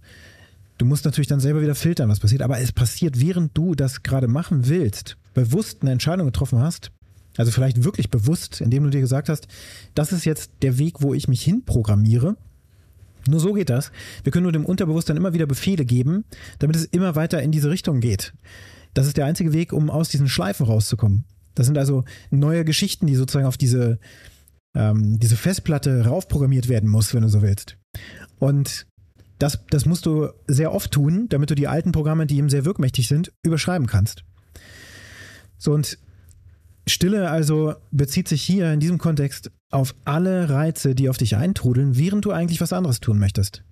Du 0.78 0.86
musst 0.86 1.04
natürlich 1.04 1.28
dann 1.28 1.42
selber 1.42 1.62
wieder 1.62 1.76
filtern, 1.76 2.10
was 2.10 2.22
passiert, 2.22 2.42
aber 2.42 2.60
es 2.60 2.72
passiert, 2.72 3.20
während 3.20 3.56
du 3.56 3.76
das 3.76 4.02
gerade 4.02 4.30
machen 4.30 4.70
willst 4.70 5.18
bewusst 5.40 5.82
eine 5.82 5.92
Entscheidung 5.92 6.26
getroffen 6.26 6.60
hast, 6.60 6.92
also 7.38 7.52
vielleicht 7.52 7.84
wirklich 7.84 8.10
bewusst, 8.10 8.62
indem 8.62 8.84
du 8.84 8.90
dir 8.90 9.02
gesagt 9.02 9.30
hast, 9.30 9.48
das 9.96 10.12
ist 10.12 10.26
jetzt 10.26 10.52
der 10.62 10.78
Weg, 10.78 11.02
wo 11.02 11.14
ich 11.14 11.28
mich 11.28 11.42
hinprogrammiere. 11.42 12.36
Nur 13.28 13.40
so 13.40 13.54
geht 13.54 13.70
das. 13.70 13.92
Wir 14.24 14.32
können 14.32 14.44
nur 14.44 14.52
dem 14.52 14.66
Unterbewusstsein 14.66 15.18
immer 15.18 15.34
wieder 15.34 15.46
Befehle 15.46 15.86
geben, 15.86 16.26
damit 16.60 16.76
es 16.76 16.86
immer 16.86 17.16
weiter 17.16 17.42
in 17.42 17.52
diese 17.52 17.70
Richtung 17.70 18.00
geht. 18.00 18.34
Das 18.94 19.08
ist 19.08 19.18
der 19.18 19.26
einzige 19.26 19.54
Weg, 19.54 19.72
um 19.72 19.90
aus 19.90 20.10
diesen 20.10 20.28
Schleifen 20.28 20.66
rauszukommen. 20.66 21.26
Das 21.56 21.66
sind 21.66 21.78
also 21.78 22.06
neue 22.32 22.66
Geschichten, 22.66 23.08
die 23.08 23.16
sozusagen 23.16 23.46
auf 23.46 23.58
diese, 23.58 24.00
ähm, 24.76 25.20
diese 25.20 25.36
Festplatte 25.36 26.06
raufprogrammiert 26.06 26.70
werden 26.70 26.90
muss, 26.90 27.14
wenn 27.14 27.22
du 27.22 27.30
so 27.30 27.42
willst. 27.42 27.78
Und 28.40 28.88
das, 29.38 29.66
das 29.70 29.86
musst 29.86 30.06
du 30.06 30.30
sehr 30.48 30.74
oft 30.74 30.92
tun, 30.92 31.28
damit 31.30 31.50
du 31.50 31.56
die 31.56 31.68
alten 31.68 31.92
Programme, 31.92 32.26
die 32.26 32.38
eben 32.38 32.50
sehr 32.50 32.66
wirkmächtig 32.66 33.08
sind, 33.08 33.32
überschreiben 33.44 33.88
kannst. 33.88 34.24
So 35.60 35.74
und 35.74 36.00
Stille 36.88 37.30
also 37.30 37.76
bezieht 37.92 38.28
sich 38.28 38.42
hier 38.42 38.74
in 38.74 38.80
diesem 38.80 38.98
Kontext 38.98 39.52
auf 39.70 39.94
alle 40.06 40.50
Reize, 40.50 40.96
die 40.96 41.10
auf 41.10 41.18
dich 41.18 41.36
eintrudeln, 41.36 41.98
während 41.98 42.26
du 42.26 42.32
eigentlich 42.32 42.62
was 42.62 42.74
anderes 42.74 43.00
tun 43.00 43.20
möchtest. 43.20 43.64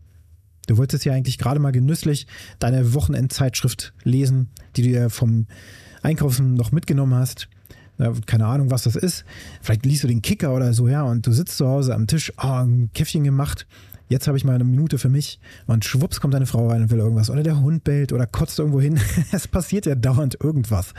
Du 0.68 0.78
wolltest 0.78 1.06
ja 1.06 1.14
eigentlich 1.14 1.38
gerade 1.38 1.60
mal 1.60 1.72
genüsslich 1.72 2.28
deine 2.60 2.94
Wochenendzeitschrift 2.94 3.94
lesen, 4.04 4.50
die 4.76 4.84
du 4.84 4.90
dir 4.90 5.10
vom 5.10 5.48
Einkaufen 6.04 6.54
noch 6.54 6.72
mitgenommen 6.72 7.16
hast. 7.16 7.48
keine 8.28 8.46
Ahnung, 8.46 8.70
was 8.70 8.84
das 8.84 8.96
ist. 8.96 9.26
Vielleicht 9.62 9.86
liest 9.86 10.04
du 10.04 10.08
den 10.08 10.22
Kicker 10.22 10.54
oder 10.54 10.74
so, 10.74 10.88
ja, 10.88 11.02
und 11.04 11.26
du 11.26 11.32
sitzt 11.32 11.58
zu 11.58 11.68
Hause 11.68 11.96
am 11.96 12.06
Tisch, 12.06 12.32
oh, 12.38 12.64
ein 12.64 12.92
Käffchen 12.94 13.24
gemacht. 13.24 13.66
Jetzt 14.10 14.28
habe 14.28 14.38
ich 14.38 14.46
mal 14.46 14.56
eine 14.56 14.64
Minute 14.64 15.00
für 15.00 15.10
mich 15.10 15.40
und 15.66 15.84
schwupps 15.84 16.22
kommt 16.22 16.34
deine 16.34 16.46
Frau 16.46 16.70
rein 16.70 16.84
und 16.84 16.92
will 16.92 17.00
irgendwas. 17.00 17.30
Oder 17.30 17.44
der 17.44 17.60
Hund 17.60 17.84
bellt 17.84 18.14
oder 18.14 18.26
kotzt 18.26 18.60
irgendwo 18.60 18.80
hin. 18.80 19.00
es 19.32 19.48
passiert 19.48 19.86
ja 19.86 19.96
dauernd 19.96 20.38
irgendwas. 20.42 20.94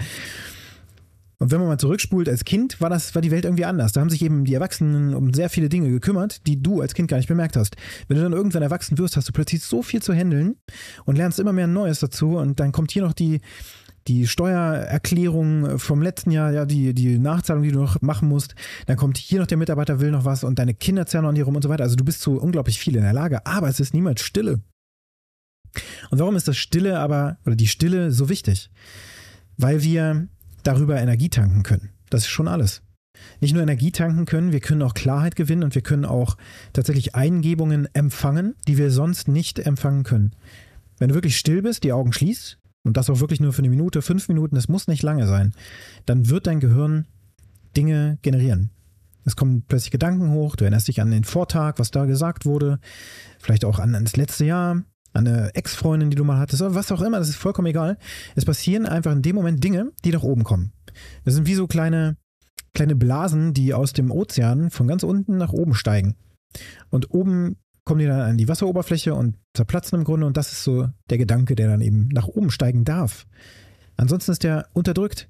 Und 1.41 1.53
wenn 1.53 1.61
man 1.61 1.69
mal 1.69 1.79
zurückspult, 1.79 2.29
als 2.29 2.45
Kind 2.45 2.81
war 2.81 2.91
das, 2.91 3.15
war 3.15 3.23
die 3.23 3.31
Welt 3.31 3.45
irgendwie 3.45 3.65
anders. 3.65 3.93
Da 3.93 4.01
haben 4.01 4.11
sich 4.11 4.23
eben 4.23 4.45
die 4.45 4.55
Erwachsenen 4.55 5.15
um 5.15 5.33
sehr 5.33 5.49
viele 5.49 5.69
Dinge 5.69 5.89
gekümmert, 5.89 6.47
die 6.49 6.61
du 6.61 6.81
als 6.81 6.95
Kind 6.95 7.09
gar 7.09 7.17
nicht 7.17 7.29
bemerkt 7.29 7.57
hast. 7.57 7.77
Wenn 8.09 8.17
du 8.17 8.25
dann 8.25 8.33
irgendwann 8.33 8.63
erwachsen 8.63 8.99
wirst, 8.99 9.17
hast 9.17 9.29
du 9.29 9.33
plötzlich 9.33 9.63
so 9.63 9.83
viel 9.83 10.03
zu 10.03 10.13
handeln 10.13 10.57
und 11.05 11.17
lernst 11.17 11.39
immer 11.39 11.53
mehr 11.53 11.69
Neues 11.69 12.01
dazu 12.01 12.37
und 12.37 12.59
dann 12.59 12.73
kommt 12.73 12.91
hier 12.91 13.03
noch 13.03 13.13
die, 13.13 13.41
die 14.09 14.27
Steuererklärung 14.27 15.79
vom 15.79 16.03
letzten 16.03 16.33
Jahr, 16.33 16.51
ja, 16.53 16.65
die, 16.65 16.93
die 16.93 17.19
Nachzahlung, 17.21 17.63
die 17.63 17.71
du 17.71 17.79
noch 17.79 18.03
machen 18.03 18.29
musst. 18.29 18.57
Dann 18.87 18.97
kommt 18.97 19.17
hier 19.17 19.39
noch 19.39 19.47
der 19.47 19.59
Mitarbeiter 19.59 20.01
will 20.01 20.11
noch 20.11 20.25
was 20.25 20.43
und 20.43 20.59
deine 20.59 20.75
Kinder 20.75 21.07
zerren 21.07 21.27
an 21.27 21.37
dir 21.37 21.45
rum 21.45 21.55
und 21.55 21.63
so 21.63 21.69
weiter. 21.69 21.85
Also 21.85 21.95
du 21.95 22.05
bist 22.05 22.21
so 22.21 22.33
unglaublich 22.33 22.81
viel 22.81 22.97
in 22.97 23.03
der 23.03 23.13
Lage, 23.13 23.47
aber 23.47 23.69
es 23.69 23.79
ist 23.79 23.95
niemals 23.95 24.23
Stille. 24.23 24.61
Und 26.11 26.19
warum 26.19 26.35
ist 26.35 26.49
das 26.49 26.57
Stille 26.57 26.99
aber, 26.99 27.39
oder 27.47 27.55
die 27.55 27.69
Stille 27.69 28.11
so 28.11 28.29
wichtig? 28.29 28.71
Weil 29.57 29.83
wir 29.83 30.29
darüber 30.63 31.01
Energie 31.01 31.29
tanken 31.29 31.63
können. 31.63 31.91
Das 32.11 32.23
ist 32.23 32.29
schon 32.29 32.49
alles. 32.49 32.83
Nicht 33.41 33.53
nur 33.53 33.63
Energie 33.63 33.91
tanken 33.91 34.27
können, 34.27 34.53
wir 34.53 34.61
können 34.61 34.83
auch 34.83 34.95
Klarheit 34.95 35.37
gewinnen 35.37 35.65
und 35.65 35.75
wir 35.75 35.83
können 35.83 36.05
auch 36.05 36.37
tatsächlich 36.73 37.15
Eingebungen 37.15 37.89
empfangen, 37.95 38.55
die 38.67 38.79
wir 38.79 38.91
sonst 38.91 39.29
nicht 39.29 39.59
empfangen 39.59 40.05
können. 40.05 40.33
Wenn 40.99 41.09
du 41.09 41.15
wirklich 41.15 41.37
still 41.37 41.63
bist, 41.63 41.85
die 41.85 41.93
Augen 41.93 42.13
schließt, 42.13 42.59
und 42.85 42.97
das 42.97 43.11
auch 43.11 43.21
wirklich 43.21 43.41
nur 43.41 43.53
für 43.53 43.59
eine 43.59 43.69
Minute, 43.69 44.03
fünf 44.03 44.29
Minuten, 44.29 44.57
es 44.57 44.69
muss 44.69 44.89
nicht 44.89 45.03
lange 45.03 45.27
sein, 45.27 45.53
dann 46.07 46.29
wird 46.29 46.47
dein 46.47 46.61
Gehirn 46.61 47.07
Dinge 47.77 48.19
generieren. 48.23 48.71
Es 49.25 49.37
kommen 49.37 49.63
plötzlich 49.69 49.91
Gedanken 49.91 50.31
hoch, 50.31 50.57
du 50.57 50.65
erinnerst 50.65 50.89
dich 50.89 51.03
an 51.03 51.11
den 51.11 51.25
Vortag, 51.25 51.75
was 51.77 51.91
da 51.91 52.07
gesagt 52.07 52.47
wurde, 52.47 52.79
vielleicht 53.39 53.65
auch 53.65 53.79
an 53.79 53.93
das 53.93 54.17
letzte 54.17 54.47
Jahr, 54.47 54.83
eine 55.19 55.55
Ex-Freundin, 55.55 56.11
die 56.11 56.17
du 56.17 56.25
mal 56.25 56.39
hattest, 56.39 56.63
oder 56.63 56.75
was 56.75 56.93
auch 56.93 57.03
immer, 57.03 57.19
das 57.19 57.29
ist 57.29 57.37
vollkommen 57.37 57.69
egal. 57.69 57.99
Es 58.35 58.45
passieren 58.45 58.87
einfach 58.87 59.13
in 59.13 59.23
dem 59.23 59.37
Moment 59.37 59.63
Dinge, 59.63 59.93
die 60.05 60.11
nach 60.11 60.23
oben 60.23 60.45
kommen. 60.45 60.73
Das 61.25 61.35
sind 61.35 61.47
wie 61.47 61.55
so 61.55 61.67
kleine, 61.67 62.17
kleine 62.75 62.97
Blasen, 62.97 63.55
die 63.55 63.75
aus 63.75 63.93
dem 63.93 64.11
Ozean 64.11 64.71
von 64.71 64.87
ganz 64.87 65.03
unten 65.03 65.37
nach 65.37 65.53
oben 65.53 65.75
steigen. 65.75 66.17
Und 66.91 67.13
oben 67.13 67.57
kommen 67.85 68.01
die 68.01 68.07
dann 68.07 68.21
an 68.21 68.37
die 68.37 68.49
Wasseroberfläche 68.49 69.15
und 69.15 69.37
zerplatzen 69.55 69.99
im 69.99 70.05
Grunde. 70.05 70.27
Und 70.27 70.37
das 70.37 70.53
ist 70.53 70.65
so 70.65 70.89
der 71.11 71.19
Gedanke, 71.19 71.55
der 71.55 71.69
dann 71.69 71.81
eben 71.81 72.09
nach 72.09 72.29
oben 72.29 72.51
steigen 72.51 72.85
darf. 72.85 73.27
Ansonsten 73.97 74.33
ist 74.33 74.45
der 74.45 74.67
unterdrückt. 74.73 75.29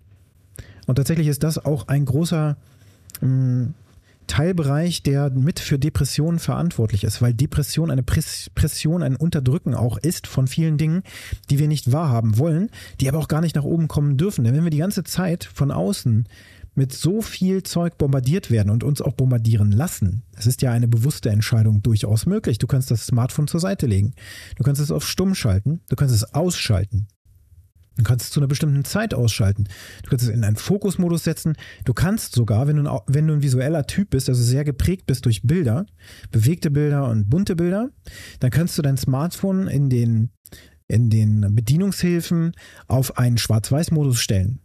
Und 0.87 0.97
tatsächlich 0.97 1.29
ist 1.29 1.43
das 1.43 1.65
auch 1.65 1.89
ein 1.89 2.05
großer 2.05 2.57
mh, 3.21 3.29
mm, 3.29 3.75
Teilbereich, 4.29 5.03
der 5.03 5.31
mit 5.31 5.59
für 5.59 5.79
Depressionen 5.79 6.39
verantwortlich 6.39 7.03
ist, 7.03 7.21
weil 7.21 7.35
Depression 7.35 7.91
eine 7.91 8.05
Pression, 8.05 9.03
ein 9.03 9.17
Unterdrücken 9.17 9.75
auch 9.75 9.99
ist 9.99 10.29
von 10.29 10.47
vielen 10.47 10.79
Dingen, 10.79 11.03
die 11.51 11.59
wir 11.59 11.67
nicht 11.67 11.91
wahrhaben 11.91 12.39
wollen, 12.39 12.71
die 13.01 13.09
aber 13.09 13.19
auch 13.19 13.29
gar 13.29 13.41
nicht 13.41 13.57
nach 13.57 13.65
oben 13.65 13.89
kommen 13.89 14.17
dürfen. 14.17 14.45
Denn 14.45 14.55
wenn 14.55 14.65
wir 14.65 14.71
die 14.71 14.79
ganze 14.79 15.03
Zeit 15.03 15.45
von 15.45 15.73
außen 15.73 16.29
mit 16.79 16.93
so 16.93 17.21
viel 17.21 17.65
Zeug 17.65 17.99
bombardiert 17.99 18.53
werden 18.53 18.71
und 18.71 18.85
uns 18.85 19.03
auch 19.03 19.15
bombardieren 19.15 19.73
lassen. 19.73 20.23
Es 20.37 20.47
ist 20.47 20.63
ja 20.63 20.71
eine 20.71 20.87
bewusste 20.87 21.29
Entscheidung 21.29 21.83
durchaus 21.83 22.25
möglich. 22.25 22.59
Du 22.59 22.69
kannst 22.69 22.91
das 22.93 23.05
Smartphone 23.05 23.49
zur 23.49 23.59
Seite 23.59 23.87
legen. 23.87 24.15
Du 24.57 24.63
kannst 24.63 24.81
es 24.81 24.93
auf 24.93 25.07
stumm 25.07 25.35
schalten. 25.35 25.81
Du 25.89 25.97
kannst 25.97 26.15
es 26.15 26.35
ausschalten. 26.35 27.09
Du 27.99 28.05
kannst 28.05 28.27
es 28.27 28.31
zu 28.31 28.41
einer 28.41 28.47
bestimmten 28.47 28.85
Zeit 28.85 29.13
ausschalten. 29.13 29.65
Du 30.05 30.11
kannst 30.11 30.25
es 30.25 30.31
in 30.31 30.45
einen 30.45 30.57
Fokusmodus 30.57 31.25
setzen. 31.25 31.57
Du 31.85 31.93
kannst 31.93 32.35
sogar, 32.35 32.69
wenn 32.69 32.77
du, 32.77 32.89
ein, 32.89 33.01
wenn 33.09 33.27
du 33.27 33.35
ein 33.35 33.43
visueller 33.43 33.87
Typ 33.87 34.11
bist, 34.11 34.29
also 34.29 34.43
sehr 34.43 34.65
geprägt 34.65 35.07
bist 35.07 35.27
durch 35.27 35.43
Bilder, 35.43 35.85
bewegte 36.31 36.71
Bilder 36.71 37.09
und 37.11 37.29
bunte 37.29 37.57
Bilder, 37.57 37.91
dann 38.39 38.51
kannst 38.51 38.79
du 38.79 38.83
dein 38.83 38.97
Smartphone 38.97 39.67
in 39.69 39.91
den 39.91 40.31
in 40.91 41.11
den 41.11 41.55
Bedienungshilfen 41.55 42.53
auf 42.87 43.19
einen 43.19 43.37
Schwarz-Weiß-Modus 43.37 44.21
stellen. 44.21 44.61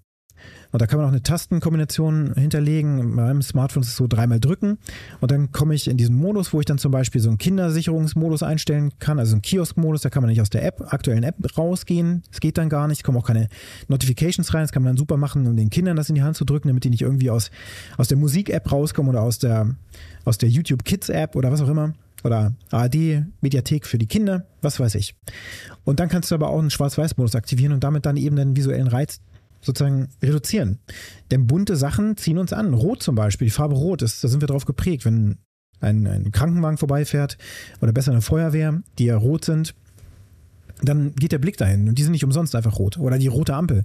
Und 0.73 0.81
da 0.81 0.87
kann 0.87 0.97
man 0.97 1.07
auch 1.07 1.11
eine 1.11 1.21
Tastenkombination 1.21 2.33
hinterlegen. 2.33 2.97
In 2.97 3.11
meinem 3.11 3.43
Smartphone 3.43 3.83
ist 3.83 3.89
es 3.89 3.95
so 3.95 4.07
dreimal 4.07 4.39
drücken. 4.39 4.79
Und 5.21 5.31
dann 5.31 5.51
komme 5.51 5.75
ich 5.75 5.87
in 5.87 5.97
diesen 5.97 6.15
Modus, 6.15 6.51
wo 6.51 6.59
ich 6.59 6.65
dann 6.65 6.79
zum 6.79 6.91
Beispiel 6.91 7.21
so 7.21 7.29
einen 7.29 7.37
Kindersicherungsmodus 7.37 8.41
einstellen 8.41 8.91
kann, 8.97 9.19
also 9.19 9.33
einen 9.33 9.43
Kiosk-Modus. 9.43 10.01
Da 10.01 10.09
kann 10.09 10.23
man 10.23 10.31
nicht 10.31 10.41
aus 10.41 10.49
der 10.49 10.65
App, 10.65 10.81
aktuellen 10.91 11.23
App 11.23 11.35
rausgehen. 11.55 12.23
Es 12.31 12.39
geht 12.39 12.57
dann 12.57 12.69
gar 12.69 12.87
nicht. 12.87 13.03
Kommen 13.03 13.19
auch 13.19 13.27
keine 13.27 13.49
Notifications 13.87 14.51
rein. 14.55 14.63
Das 14.63 14.71
kann 14.71 14.81
man 14.81 14.89
dann 14.89 14.97
super 14.97 15.17
machen, 15.17 15.45
um 15.45 15.55
den 15.55 15.69
Kindern 15.69 15.95
das 15.95 16.09
in 16.09 16.15
die 16.15 16.23
Hand 16.23 16.35
zu 16.35 16.43
drücken, 16.43 16.69
damit 16.69 16.83
die 16.83 16.89
nicht 16.89 17.03
irgendwie 17.03 17.29
aus, 17.29 17.51
aus 17.97 18.07
der 18.07 18.17
Musik-App 18.17 18.71
rauskommen 18.71 19.11
oder 19.11 19.21
aus 19.21 19.37
der, 19.37 19.75
aus 20.25 20.39
der 20.39 20.49
YouTube 20.49 20.83
Kids-App 20.83 21.35
oder 21.35 21.51
was 21.51 21.61
auch 21.61 21.69
immer 21.69 21.93
oder 22.23 22.53
ARD, 22.71 23.25
Mediathek 23.41 23.85
für 23.85 23.97
die 23.97 24.07
Kinder, 24.07 24.45
was 24.61 24.79
weiß 24.79 24.95
ich. 24.95 25.15
Und 25.83 25.99
dann 25.99 26.09
kannst 26.09 26.31
du 26.31 26.35
aber 26.35 26.49
auch 26.49 26.59
einen 26.59 26.69
Schwarz-Weiß-Modus 26.69 27.35
aktivieren 27.35 27.73
und 27.73 27.83
damit 27.83 28.05
dann 28.05 28.17
eben 28.17 28.35
den 28.35 28.55
visuellen 28.55 28.87
Reiz 28.87 29.19
sozusagen 29.63 30.09
reduzieren. 30.21 30.79
Denn 31.31 31.47
bunte 31.47 31.75
Sachen 31.75 32.17
ziehen 32.17 32.37
uns 32.37 32.53
an. 32.53 32.73
Rot 32.73 33.01
zum 33.01 33.15
Beispiel, 33.15 33.47
die 33.47 33.51
Farbe 33.51 33.75
Rot, 33.75 34.01
ist, 34.01 34.23
da 34.23 34.27
sind 34.27 34.41
wir 34.41 34.47
drauf 34.47 34.65
geprägt. 34.65 35.05
Wenn 35.05 35.37
ein, 35.79 36.07
ein 36.07 36.31
Krankenwagen 36.31 36.77
vorbeifährt 36.77 37.37
oder 37.81 37.91
besser 37.91 38.11
eine 38.11 38.21
Feuerwehr, 38.21 38.81
die 38.97 39.05
ja 39.05 39.17
rot 39.17 39.45
sind, 39.45 39.75
dann 40.81 41.13
geht 41.15 41.31
der 41.31 41.39
Blick 41.39 41.57
dahin 41.57 41.87
und 41.87 41.97
die 41.97 42.03
sind 42.03 42.11
nicht 42.11 42.23
umsonst 42.23 42.55
einfach 42.55 42.77
rot. 42.77 42.97
Oder 42.97 43.17
die 43.17 43.27
rote 43.27 43.53
Ampel. 43.53 43.83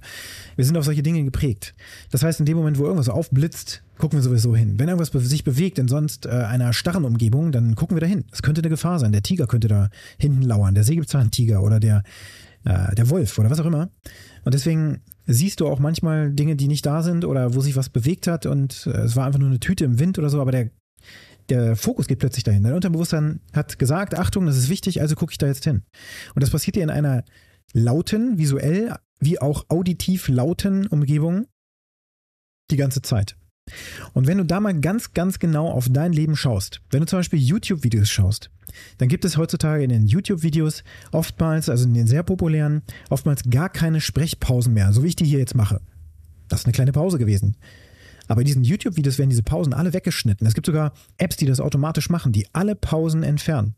Wir 0.55 0.65
sind 0.65 0.77
auf 0.77 0.85
solche 0.85 1.03
Dinge 1.03 1.23
geprägt. 1.23 1.73
Das 2.11 2.23
heißt, 2.23 2.39
in 2.39 2.45
dem 2.45 2.57
Moment, 2.57 2.77
wo 2.77 2.83
irgendwas 2.83 3.09
aufblitzt, 3.09 3.83
gucken 3.97 4.19
wir 4.19 4.23
sowieso 4.23 4.55
hin. 4.55 4.79
Wenn 4.79 4.89
irgendwas 4.89 5.11
sich 5.29 5.43
bewegt 5.43 5.79
in 5.79 5.87
sonst 5.87 6.25
äh, 6.25 6.29
einer 6.29 6.73
starren 6.73 7.05
Umgebung, 7.05 7.51
dann 7.51 7.75
gucken 7.75 7.95
wir 7.95 8.01
dahin. 8.01 8.25
Es 8.31 8.41
könnte 8.41 8.61
eine 8.61 8.69
Gefahr 8.69 8.99
sein. 8.99 9.11
Der 9.11 9.23
Tiger 9.23 9.47
könnte 9.47 9.67
da 9.67 9.89
hinten 10.17 10.41
lauern, 10.41 10.75
der 10.75 10.83
Sägebelzahntiger 10.83 11.61
oder 11.63 11.79
der, 11.79 12.03
äh, 12.65 12.95
der 12.95 13.09
Wolf 13.09 13.37
oder 13.39 13.49
was 13.49 13.59
auch 13.59 13.65
immer. 13.65 13.89
Und 14.43 14.53
deswegen 14.53 15.01
siehst 15.31 15.59
du 15.59 15.67
auch 15.67 15.79
manchmal 15.79 16.31
Dinge, 16.31 16.55
die 16.55 16.67
nicht 16.67 16.85
da 16.85 17.03
sind 17.03 17.23
oder 17.23 17.53
wo 17.53 17.61
sich 17.61 17.75
was 17.75 17.89
bewegt 17.89 18.27
hat 18.27 18.45
und 18.45 18.87
äh, 18.87 19.01
es 19.01 19.15
war 19.15 19.25
einfach 19.25 19.39
nur 19.39 19.49
eine 19.49 19.59
Tüte 19.59 19.85
im 19.85 19.99
Wind 19.99 20.17
oder 20.17 20.29
so, 20.29 20.41
aber 20.41 20.51
der, 20.51 20.71
der 21.49 21.75
Fokus 21.75 22.07
geht 22.07 22.19
plötzlich 22.19 22.43
dahin. 22.43 22.63
Dein 22.63 22.73
Unterbewusstsein 22.73 23.39
hat 23.53 23.77
gesagt, 23.77 24.17
Achtung, 24.17 24.47
das 24.47 24.57
ist 24.57 24.69
wichtig, 24.69 25.01
also 25.01 25.15
gucke 25.15 25.31
ich 25.31 25.37
da 25.37 25.47
jetzt 25.47 25.63
hin. 25.63 25.83
Und 26.33 26.41
das 26.41 26.49
passiert 26.49 26.75
dir 26.75 26.83
in 26.83 26.89
einer 26.89 27.23
lauten, 27.73 28.37
visuell 28.39 28.95
wie 29.19 29.39
auch 29.39 29.65
auditiv 29.69 30.27
lauten 30.29 30.87
Umgebung 30.87 31.45
die 32.71 32.77
ganze 32.77 33.01
Zeit. 33.01 33.35
Und 34.13 34.27
wenn 34.27 34.37
du 34.37 34.45
da 34.45 34.59
mal 34.59 34.79
ganz, 34.79 35.13
ganz 35.13 35.39
genau 35.39 35.69
auf 35.69 35.87
dein 35.89 36.13
Leben 36.13 36.35
schaust, 36.35 36.81
wenn 36.91 37.01
du 37.01 37.05
zum 37.05 37.19
Beispiel 37.19 37.39
YouTube-Videos 37.39 38.09
schaust, 38.09 38.51
dann 38.97 39.07
gibt 39.07 39.25
es 39.25 39.37
heutzutage 39.37 39.83
in 39.83 39.89
den 39.89 40.07
YouTube-Videos 40.07 40.83
oftmals, 41.11 41.69
also 41.69 41.85
in 41.85 41.93
den 41.93 42.07
sehr 42.07 42.23
populären, 42.23 42.81
oftmals 43.09 43.43
gar 43.49 43.69
keine 43.69 44.01
Sprechpausen 44.01 44.73
mehr, 44.73 44.93
so 44.93 45.03
wie 45.03 45.07
ich 45.07 45.15
die 45.15 45.25
hier 45.25 45.39
jetzt 45.39 45.55
mache. 45.55 45.81
Das 46.47 46.61
ist 46.61 46.65
eine 46.65 46.73
kleine 46.73 46.91
Pause 46.91 47.17
gewesen. 47.17 47.55
Aber 48.27 48.41
in 48.41 48.45
diesen 48.45 48.63
YouTube-Videos 48.63 49.17
werden 49.17 49.31
diese 49.31 49.43
Pausen 49.43 49.73
alle 49.73 49.93
weggeschnitten. 49.93 50.45
Es 50.45 50.53
gibt 50.53 50.67
sogar 50.67 50.93
Apps, 51.17 51.35
die 51.35 51.47
das 51.47 51.59
automatisch 51.59 52.09
machen, 52.09 52.31
die 52.31 52.47
alle 52.53 52.75
Pausen 52.75 53.23
entfernen. 53.23 53.75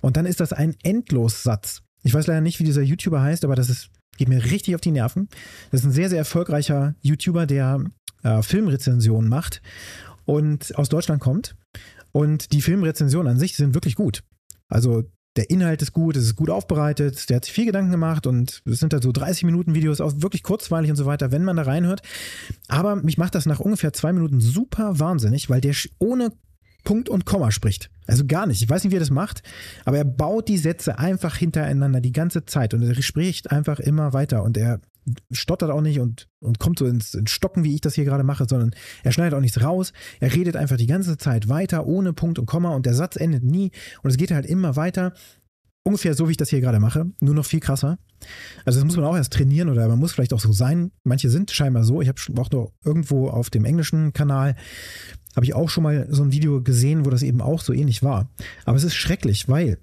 Und 0.00 0.16
dann 0.16 0.26
ist 0.26 0.40
das 0.40 0.52
ein 0.52 0.76
Endlossatz. 0.84 1.82
Ich 2.02 2.14
weiß 2.14 2.28
leider 2.28 2.40
nicht, 2.40 2.60
wie 2.60 2.64
dieser 2.64 2.82
YouTuber 2.82 3.20
heißt, 3.20 3.44
aber 3.44 3.56
das 3.56 3.68
ist, 3.68 3.90
geht 4.16 4.28
mir 4.28 4.44
richtig 4.44 4.76
auf 4.76 4.80
die 4.80 4.92
Nerven. 4.92 5.28
Das 5.70 5.80
ist 5.80 5.86
ein 5.86 5.92
sehr, 5.92 6.08
sehr 6.08 6.18
erfolgreicher 6.18 6.94
YouTuber, 7.02 7.46
der 7.46 7.84
äh, 8.22 8.42
Filmrezensionen 8.42 9.28
macht 9.28 9.62
und 10.24 10.76
aus 10.76 10.88
Deutschland 10.88 11.20
kommt. 11.20 11.56
Und 12.12 12.52
die 12.52 12.62
Filmrezensionen 12.62 13.32
an 13.32 13.38
sich 13.38 13.56
sind 13.56 13.74
wirklich 13.74 13.94
gut. 13.94 14.22
Also 14.68 15.04
der 15.36 15.48
Inhalt 15.48 15.80
ist 15.80 15.92
gut, 15.92 16.16
es 16.16 16.24
ist 16.24 16.36
gut 16.36 16.50
aufbereitet, 16.50 17.30
der 17.30 17.36
hat 17.36 17.44
sich 17.44 17.54
viel 17.54 17.66
Gedanken 17.66 17.92
gemacht 17.92 18.26
und 18.26 18.62
es 18.64 18.80
sind 18.80 18.92
halt 18.92 19.04
so 19.04 19.12
30 19.12 19.44
Minuten 19.44 19.74
Videos, 19.74 20.00
auch 20.00 20.12
wirklich 20.16 20.42
kurzweilig 20.42 20.90
und 20.90 20.96
so 20.96 21.06
weiter, 21.06 21.30
wenn 21.30 21.44
man 21.44 21.56
da 21.56 21.62
reinhört. 21.62 22.02
Aber 22.68 22.96
mich 22.96 23.16
macht 23.16 23.36
das 23.36 23.46
nach 23.46 23.60
ungefähr 23.60 23.92
zwei 23.92 24.12
Minuten 24.12 24.40
super 24.40 24.98
wahnsinnig, 24.98 25.48
weil 25.48 25.60
der 25.60 25.74
ohne 25.98 26.32
Punkt 26.82 27.08
und 27.08 27.26
Komma 27.26 27.52
spricht. 27.52 27.90
Also 28.06 28.26
gar 28.26 28.46
nicht. 28.46 28.62
Ich 28.62 28.68
weiß 28.68 28.82
nicht, 28.82 28.90
wie 28.90 28.96
er 28.96 29.00
das 29.00 29.10
macht, 29.10 29.42
aber 29.84 29.98
er 29.98 30.04
baut 30.04 30.48
die 30.48 30.58
Sätze 30.58 30.98
einfach 30.98 31.36
hintereinander 31.36 32.00
die 32.00 32.12
ganze 32.12 32.44
Zeit 32.44 32.74
und 32.74 32.82
er 32.82 33.00
spricht 33.00 33.52
einfach 33.52 33.78
immer 33.78 34.12
weiter 34.12 34.42
und 34.42 34.56
er 34.56 34.80
stottert 35.30 35.70
auch 35.70 35.80
nicht 35.80 36.00
und, 36.00 36.28
und 36.40 36.58
kommt 36.58 36.78
so 36.78 36.86
ins, 36.86 37.14
ins 37.14 37.30
Stocken, 37.30 37.64
wie 37.64 37.74
ich 37.74 37.80
das 37.80 37.94
hier 37.94 38.04
gerade 38.04 38.24
mache, 38.24 38.46
sondern 38.48 38.72
er 39.02 39.12
schneidet 39.12 39.34
auch 39.34 39.40
nichts 39.40 39.62
raus. 39.62 39.92
Er 40.20 40.34
redet 40.34 40.56
einfach 40.56 40.76
die 40.76 40.86
ganze 40.86 41.18
Zeit 41.18 41.48
weiter, 41.48 41.86
ohne 41.86 42.12
Punkt 42.12 42.38
und 42.38 42.46
Komma 42.46 42.74
und 42.74 42.86
der 42.86 42.94
Satz 42.94 43.16
endet 43.16 43.44
nie 43.44 43.70
und 44.02 44.10
es 44.10 44.16
geht 44.16 44.30
halt 44.30 44.46
immer 44.46 44.76
weiter. 44.76 45.12
Ungefähr 45.82 46.14
so, 46.14 46.28
wie 46.28 46.32
ich 46.32 46.36
das 46.36 46.50
hier 46.50 46.60
gerade 46.60 46.78
mache, 46.78 47.10
nur 47.20 47.34
noch 47.34 47.46
viel 47.46 47.60
krasser. 47.60 47.98
Also 48.66 48.78
das 48.78 48.84
muss 48.84 48.96
man 48.96 49.06
auch 49.06 49.16
erst 49.16 49.32
trainieren 49.32 49.70
oder 49.70 49.88
man 49.88 49.98
muss 49.98 50.12
vielleicht 50.12 50.34
auch 50.34 50.40
so 50.40 50.52
sein. 50.52 50.92
Manche 51.04 51.30
sind 51.30 51.50
scheinbar 51.50 51.84
so. 51.84 52.02
Ich 52.02 52.08
habe 52.08 52.20
auch 52.36 52.50
noch 52.50 52.72
irgendwo 52.84 53.28
auf 53.28 53.48
dem 53.48 53.64
englischen 53.64 54.12
Kanal 54.12 54.56
habe 55.36 55.46
ich 55.46 55.54
auch 55.54 55.70
schon 55.70 55.84
mal 55.84 56.06
so 56.10 56.22
ein 56.22 56.32
Video 56.32 56.62
gesehen, 56.62 57.04
wo 57.04 57.10
das 57.10 57.22
eben 57.22 57.40
auch 57.40 57.60
so 57.60 57.72
ähnlich 57.72 58.02
war. 58.02 58.28
Aber 58.64 58.76
es 58.76 58.84
ist 58.84 58.94
schrecklich, 58.94 59.48
weil 59.48 59.78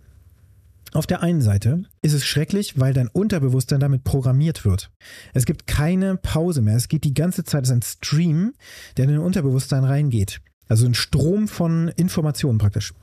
auf 0.93 1.07
der 1.07 1.21
einen 1.21 1.41
Seite 1.41 1.83
ist 2.01 2.13
es 2.13 2.25
schrecklich, 2.25 2.79
weil 2.79 2.93
dein 2.93 3.07
Unterbewusstsein 3.07 3.79
damit 3.79 4.03
programmiert 4.03 4.65
wird. 4.65 4.91
Es 5.33 5.45
gibt 5.45 5.67
keine 5.67 6.17
Pause 6.17 6.61
mehr. 6.61 6.75
Es 6.75 6.87
geht 6.87 7.03
die 7.03 7.13
ganze 7.13 7.43
Zeit. 7.43 7.63
Es 7.63 7.69
ist 7.69 7.75
ein 7.75 7.81
Stream, 7.81 8.53
der 8.95 9.05
in 9.05 9.11
dein 9.11 9.19
Unterbewusstsein 9.19 9.83
reingeht. 9.83 10.39
Also 10.67 10.85
ein 10.85 10.93
Strom 10.93 11.47
von 11.47 11.89
Informationen 11.89 12.57
praktisch. 12.57 12.93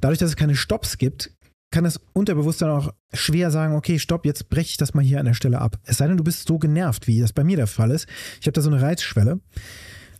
Dadurch, 0.00 0.18
dass 0.18 0.30
es 0.30 0.36
keine 0.36 0.56
Stops 0.56 0.98
gibt, 0.98 1.30
kann 1.70 1.84
das 1.84 2.00
Unterbewusstsein 2.12 2.68
auch 2.68 2.92
schwer 3.12 3.50
sagen, 3.50 3.74
okay, 3.74 3.98
stopp, 3.98 4.26
jetzt 4.26 4.50
breche 4.50 4.70
ich 4.70 4.76
das 4.76 4.94
mal 4.94 5.02
hier 5.02 5.18
an 5.18 5.26
der 5.26 5.34
Stelle 5.34 5.60
ab. 5.60 5.78
Es 5.84 5.96
sei 5.96 6.06
denn, 6.06 6.18
du 6.18 6.24
bist 6.24 6.46
so 6.46 6.58
genervt, 6.58 7.06
wie 7.06 7.20
das 7.20 7.32
bei 7.32 7.44
mir 7.44 7.56
der 7.56 7.66
Fall 7.66 7.90
ist. 7.90 8.06
Ich 8.40 8.46
habe 8.46 8.52
da 8.52 8.60
so 8.60 8.70
eine 8.70 8.82
Reizschwelle. 8.82 9.40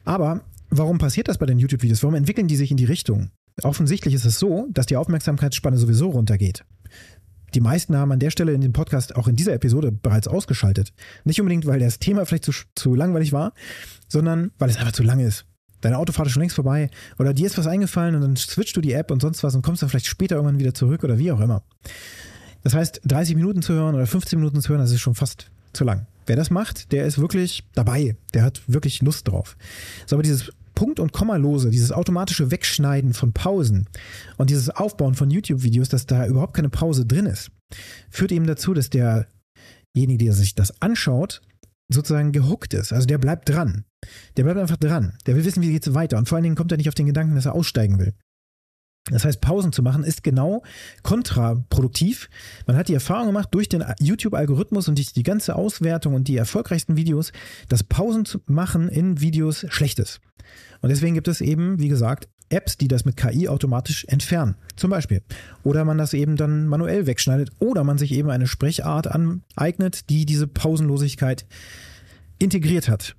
Aber 0.04 0.40
warum 0.70 0.98
passiert 0.98 1.28
das 1.28 1.38
bei 1.38 1.46
den 1.46 1.58
YouTube-Videos? 1.58 2.02
Warum 2.02 2.14
entwickeln 2.14 2.48
die 2.48 2.56
sich 2.56 2.70
in 2.70 2.76
die 2.76 2.86
Richtung? 2.86 3.30
Offensichtlich 3.62 4.14
ist 4.14 4.24
es 4.24 4.38
so, 4.38 4.66
dass 4.70 4.86
die 4.86 4.96
Aufmerksamkeitsspanne 4.96 5.76
sowieso 5.76 6.08
runtergeht. 6.08 6.64
Die 7.54 7.60
meisten 7.60 7.96
haben 7.96 8.12
an 8.12 8.18
der 8.18 8.30
Stelle 8.30 8.52
in 8.52 8.60
dem 8.60 8.72
Podcast 8.72 9.16
auch 9.16 9.28
in 9.28 9.36
dieser 9.36 9.52
Episode 9.52 9.92
bereits 9.92 10.28
ausgeschaltet. 10.28 10.92
Nicht 11.24 11.40
unbedingt, 11.40 11.66
weil 11.66 11.80
das 11.80 11.98
Thema 11.98 12.24
vielleicht 12.24 12.44
zu, 12.44 12.52
zu 12.74 12.94
langweilig 12.94 13.32
war, 13.32 13.52
sondern 14.08 14.52
weil 14.58 14.70
es 14.70 14.76
einfach 14.76 14.92
zu 14.92 15.02
lang 15.02 15.20
ist. 15.20 15.46
Deine 15.82 15.98
Autofahrt 15.98 16.28
ist 16.28 16.32
schon 16.32 16.42
längst 16.42 16.54
vorbei 16.54 16.90
oder 17.18 17.34
dir 17.34 17.46
ist 17.46 17.58
was 17.58 17.66
eingefallen 17.66 18.14
und 18.14 18.20
dann 18.22 18.36
switchst 18.36 18.76
du 18.76 18.80
die 18.80 18.92
App 18.92 19.10
und 19.10 19.20
sonst 19.20 19.42
was 19.42 19.54
und 19.54 19.62
kommst 19.62 19.82
dann 19.82 19.90
vielleicht 19.90 20.06
später 20.06 20.36
irgendwann 20.36 20.60
wieder 20.60 20.74
zurück 20.74 21.02
oder 21.04 21.18
wie 21.18 21.32
auch 21.32 21.40
immer. 21.40 21.62
Das 22.62 22.74
heißt, 22.74 23.00
30 23.04 23.34
Minuten 23.34 23.62
zu 23.62 23.72
hören 23.74 23.94
oder 23.94 24.06
15 24.06 24.38
Minuten 24.38 24.60
zu 24.60 24.70
hören, 24.70 24.80
das 24.80 24.92
ist 24.92 25.00
schon 25.00 25.16
fast 25.16 25.50
zu 25.72 25.84
lang. 25.84 26.06
Wer 26.26 26.36
das 26.36 26.50
macht, 26.50 26.92
der 26.92 27.04
ist 27.04 27.18
wirklich 27.18 27.64
dabei. 27.74 28.16
Der 28.32 28.44
hat 28.44 28.62
wirklich 28.68 29.02
Lust 29.02 29.26
drauf. 29.26 29.56
So, 30.06 30.14
aber 30.16 30.22
dieses 30.22 30.52
Punkt- 30.74 31.00
und 31.00 31.12
Kommalose, 31.12 31.70
dieses 31.70 31.92
automatische 31.92 32.50
Wegschneiden 32.50 33.14
von 33.14 33.32
Pausen 33.32 33.88
und 34.36 34.50
dieses 34.50 34.70
Aufbauen 34.70 35.14
von 35.14 35.30
YouTube-Videos, 35.30 35.88
dass 35.88 36.06
da 36.06 36.26
überhaupt 36.26 36.54
keine 36.54 36.68
Pause 36.68 37.06
drin 37.06 37.26
ist, 37.26 37.50
führt 38.10 38.32
eben 38.32 38.46
dazu, 38.46 38.74
dass 38.74 38.90
derjenige, 38.90 40.24
der 40.24 40.32
sich 40.32 40.54
das 40.54 40.80
anschaut, 40.80 41.42
sozusagen 41.92 42.32
gehuckt 42.32 42.74
ist. 42.74 42.92
Also 42.92 43.06
der 43.06 43.18
bleibt 43.18 43.48
dran. 43.48 43.84
Der 44.36 44.44
bleibt 44.44 44.58
einfach 44.58 44.76
dran. 44.76 45.14
Der 45.26 45.36
will 45.36 45.44
wissen, 45.44 45.62
wie 45.62 45.72
geht 45.72 45.86
es 45.86 45.94
weiter. 45.94 46.18
Und 46.18 46.28
vor 46.28 46.36
allen 46.36 46.44
Dingen 46.44 46.56
kommt 46.56 46.72
er 46.72 46.78
nicht 46.78 46.88
auf 46.88 46.94
den 46.94 47.06
Gedanken, 47.06 47.34
dass 47.34 47.46
er 47.46 47.54
aussteigen 47.54 47.98
will. 47.98 48.14
Das 49.10 49.24
heißt, 49.24 49.40
Pausen 49.40 49.72
zu 49.72 49.82
machen 49.82 50.04
ist 50.04 50.22
genau 50.22 50.62
kontraproduktiv. 51.02 52.30
Man 52.66 52.76
hat 52.76 52.88
die 52.88 52.94
Erfahrung 52.94 53.26
gemacht 53.26 53.48
durch 53.50 53.68
den 53.68 53.84
YouTube-Algorithmus 53.98 54.88
und 54.88 54.96
die, 54.96 55.04
die 55.04 55.24
ganze 55.24 55.56
Auswertung 55.56 56.14
und 56.14 56.28
die 56.28 56.36
erfolgreichsten 56.36 56.96
Videos, 56.96 57.32
dass 57.68 57.82
Pausen 57.82 58.24
zu 58.24 58.40
machen 58.46 58.88
in 58.88 59.20
Videos 59.20 59.66
schlecht 59.70 59.98
ist. 59.98 60.20
Und 60.82 60.90
deswegen 60.90 61.14
gibt 61.14 61.28
es 61.28 61.40
eben, 61.40 61.80
wie 61.80 61.88
gesagt, 61.88 62.28
Apps, 62.48 62.76
die 62.76 62.88
das 62.88 63.04
mit 63.04 63.16
KI 63.16 63.48
automatisch 63.48 64.04
entfernen. 64.04 64.56
Zum 64.76 64.90
Beispiel. 64.90 65.22
Oder 65.64 65.84
man 65.84 65.98
das 65.98 66.12
eben 66.12 66.36
dann 66.36 66.66
manuell 66.66 67.06
wegschneidet. 67.06 67.50
Oder 67.58 67.82
man 67.82 67.98
sich 67.98 68.12
eben 68.12 68.30
eine 68.30 68.46
Sprechart 68.46 69.08
aneignet, 69.08 70.10
die 70.10 70.26
diese 70.26 70.46
Pausenlosigkeit 70.46 71.46
integriert 72.38 72.88
hat. 72.88 73.16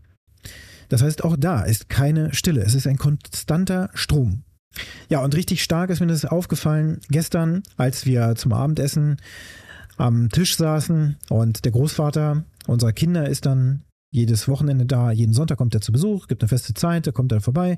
Das 0.90 1.02
heißt, 1.02 1.24
auch 1.24 1.36
da 1.38 1.64
ist 1.64 1.90
keine 1.90 2.34
Stille. 2.34 2.62
Es 2.62 2.76
ist 2.76 2.86
ein 2.86 2.98
konstanter 2.98 3.90
Strom. 3.94 4.44
Ja, 5.10 5.24
und 5.24 5.36
richtig 5.36 5.64
stark 5.64 5.90
ist 5.90 6.00
mir 6.00 6.08
das 6.08 6.26
aufgefallen 6.26 7.00
gestern, 7.10 7.64
als 7.78 8.06
wir 8.06 8.36
zum 8.36 8.54
Abendessen 8.54 9.18
am 9.98 10.30
Tisch 10.30 10.58
saßen 10.58 11.18
und 11.30 11.66
der 11.66 11.72
Großvater 11.72 12.44
unserer 12.66 12.94
Kinder 12.94 13.30
ist 13.30 13.46
dann 13.46 13.84
jedes 14.12 14.48
Wochenende 14.48 14.86
da, 14.86 15.12
jeden 15.12 15.34
Sonntag 15.34 15.58
kommt 15.58 15.76
er 15.76 15.82
zu 15.82 15.92
Besuch, 15.92 16.28
gibt 16.28 16.44
eine 16.44 16.50
feste 16.50 16.74
Zeit, 16.74 17.08
da 17.08 17.12
kommt 17.12 17.32
er 17.32 17.42
vorbei. 17.42 17.78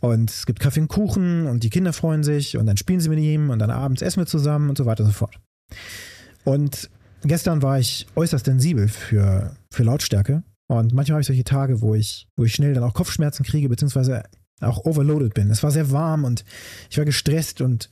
Und 0.00 0.30
es 0.30 0.44
gibt 0.44 0.60
Kaffee 0.60 0.80
und 0.80 0.88
Kuchen 0.88 1.46
und 1.46 1.62
die 1.62 1.70
Kinder 1.70 1.94
freuen 1.94 2.22
sich 2.22 2.58
und 2.58 2.66
dann 2.66 2.76
spielen 2.76 3.00
sie 3.00 3.08
mit 3.08 3.18
ihm 3.20 3.48
und 3.48 3.58
dann 3.58 3.70
abends 3.70 4.02
essen 4.02 4.20
wir 4.20 4.26
zusammen 4.26 4.68
und 4.68 4.76
so 4.76 4.84
weiter 4.84 5.04
und 5.04 5.10
so 5.10 5.16
fort. 5.16 5.40
Und 6.44 6.90
gestern 7.22 7.62
war 7.62 7.78
ich 7.78 8.06
äußerst 8.14 8.44
sensibel 8.44 8.88
für, 8.88 9.56
für 9.72 9.82
Lautstärke. 9.82 10.42
Und 10.66 10.92
manchmal 10.92 11.14
habe 11.14 11.20
ich 11.22 11.26
solche 11.26 11.44
Tage, 11.44 11.80
wo 11.80 11.94
ich, 11.94 12.26
wo 12.36 12.44
ich 12.44 12.54
schnell 12.54 12.74
dann 12.74 12.84
auch 12.84 12.92
Kopfschmerzen 12.92 13.44
kriege, 13.44 13.68
beziehungsweise 13.68 14.24
auch 14.64 14.84
overloaded 14.84 15.34
bin. 15.34 15.50
Es 15.50 15.62
war 15.62 15.70
sehr 15.70 15.90
warm 15.90 16.24
und 16.24 16.44
ich 16.90 16.98
war 16.98 17.04
gestresst 17.04 17.60
und 17.60 17.88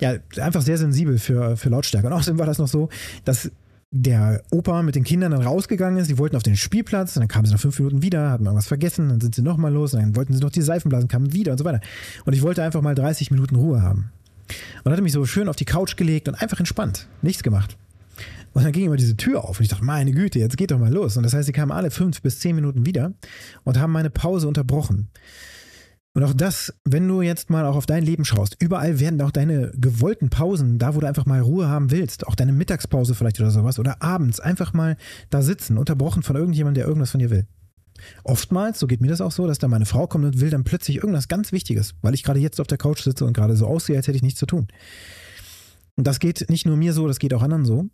ja, 0.00 0.14
einfach 0.40 0.62
sehr 0.62 0.78
sensibel 0.78 1.18
für, 1.18 1.56
für 1.56 1.68
Lautstärke. 1.70 2.06
Und 2.06 2.12
außerdem 2.12 2.38
war 2.38 2.46
das 2.46 2.58
noch 2.58 2.68
so, 2.68 2.88
dass 3.24 3.50
der 3.90 4.42
Opa 4.50 4.82
mit 4.82 4.94
den 4.94 5.04
Kindern 5.04 5.32
dann 5.32 5.42
rausgegangen 5.42 5.98
ist, 5.98 6.10
die 6.10 6.18
wollten 6.18 6.36
auf 6.36 6.42
den 6.42 6.56
Spielplatz 6.56 7.16
und 7.16 7.20
dann 7.20 7.28
kamen 7.28 7.46
sie 7.46 7.52
nach 7.52 7.60
fünf 7.60 7.78
Minuten 7.78 8.02
wieder, 8.02 8.30
hatten 8.30 8.44
irgendwas 8.44 8.68
vergessen, 8.68 9.08
dann 9.08 9.20
sind 9.20 9.34
sie 9.34 9.42
nochmal 9.42 9.72
los 9.72 9.94
und 9.94 10.00
dann 10.00 10.16
wollten 10.16 10.34
sie 10.34 10.40
noch 10.40 10.50
die 10.50 10.60
Seifen 10.60 10.90
blasen, 10.90 11.08
kamen 11.08 11.32
wieder 11.32 11.52
und 11.52 11.58
so 11.58 11.64
weiter. 11.64 11.80
Und 12.26 12.34
ich 12.34 12.42
wollte 12.42 12.62
einfach 12.62 12.82
mal 12.82 12.94
30 12.94 13.30
Minuten 13.30 13.56
Ruhe 13.56 13.82
haben. 13.82 14.10
Und 14.84 14.92
hatte 14.92 15.02
mich 15.02 15.12
so 15.12 15.24
schön 15.24 15.48
auf 15.48 15.56
die 15.56 15.64
Couch 15.64 15.96
gelegt 15.96 16.28
und 16.28 16.34
einfach 16.34 16.58
entspannt, 16.58 17.06
nichts 17.22 17.42
gemacht. 17.42 17.76
Und 18.52 18.64
dann 18.64 18.72
ging 18.72 18.86
immer 18.86 18.96
diese 18.96 19.16
Tür 19.16 19.44
auf 19.44 19.58
und 19.58 19.64
ich 19.64 19.68
dachte, 19.68 19.84
meine 19.84 20.12
Güte, 20.12 20.38
jetzt 20.38 20.56
geht 20.56 20.70
doch 20.70 20.78
mal 20.78 20.92
los. 20.92 21.16
Und 21.16 21.22
das 21.22 21.34
heißt, 21.34 21.46
sie 21.46 21.52
kamen 21.52 21.72
alle 21.72 21.90
fünf 21.90 22.22
bis 22.22 22.40
zehn 22.40 22.56
Minuten 22.56 22.86
wieder 22.86 23.12
und 23.64 23.78
haben 23.78 23.92
meine 23.92 24.10
Pause 24.10 24.48
unterbrochen. 24.48 25.08
Und 26.14 26.24
auch 26.24 26.32
das, 26.32 26.74
wenn 26.84 27.06
du 27.06 27.22
jetzt 27.22 27.50
mal 27.50 27.64
auch 27.64 27.76
auf 27.76 27.86
dein 27.86 28.02
Leben 28.02 28.24
schaust, 28.24 28.56
überall 28.60 28.98
werden 28.98 29.20
auch 29.20 29.30
deine 29.30 29.70
gewollten 29.76 30.30
Pausen, 30.30 30.78
da 30.78 30.94
wo 30.94 31.00
du 31.00 31.06
einfach 31.06 31.26
mal 31.26 31.40
Ruhe 31.40 31.68
haben 31.68 31.90
willst, 31.90 32.26
auch 32.26 32.34
deine 32.34 32.52
Mittagspause 32.52 33.14
vielleicht 33.14 33.38
oder 33.40 33.50
sowas, 33.50 33.78
oder 33.78 34.02
abends 34.02 34.40
einfach 34.40 34.72
mal 34.72 34.96
da 35.30 35.42
sitzen, 35.42 35.78
unterbrochen 35.78 36.22
von 36.22 36.34
irgendjemandem, 36.34 36.80
der 36.80 36.88
irgendwas 36.88 37.12
von 37.12 37.20
dir 37.20 37.30
will. 37.30 37.46
Oftmals, 38.24 38.78
so 38.78 38.86
geht 38.86 39.00
mir 39.00 39.08
das 39.08 39.20
auch 39.20 39.32
so, 39.32 39.46
dass 39.46 39.58
da 39.58 39.68
meine 39.68 39.86
Frau 39.86 40.06
kommt 40.06 40.24
und 40.24 40.40
will 40.40 40.50
dann 40.50 40.64
plötzlich 40.64 40.96
irgendwas 40.96 41.28
ganz 41.28 41.52
Wichtiges, 41.52 41.94
weil 42.02 42.14
ich 42.14 42.22
gerade 42.22 42.40
jetzt 42.40 42.60
auf 42.60 42.66
der 42.66 42.78
Couch 42.78 43.02
sitze 43.02 43.24
und 43.24 43.32
gerade 43.32 43.56
so 43.56 43.66
aussehe, 43.66 43.96
als 43.96 44.06
hätte 44.06 44.16
ich 44.16 44.22
nichts 44.22 44.38
zu 44.38 44.46
tun. 44.46 44.68
Und 45.98 46.06
das 46.06 46.20
geht 46.20 46.48
nicht 46.48 46.64
nur 46.64 46.76
mir 46.76 46.92
so, 46.92 47.08
das 47.08 47.18
geht 47.18 47.34
auch 47.34 47.42
anderen 47.42 47.64
so. 47.64 47.88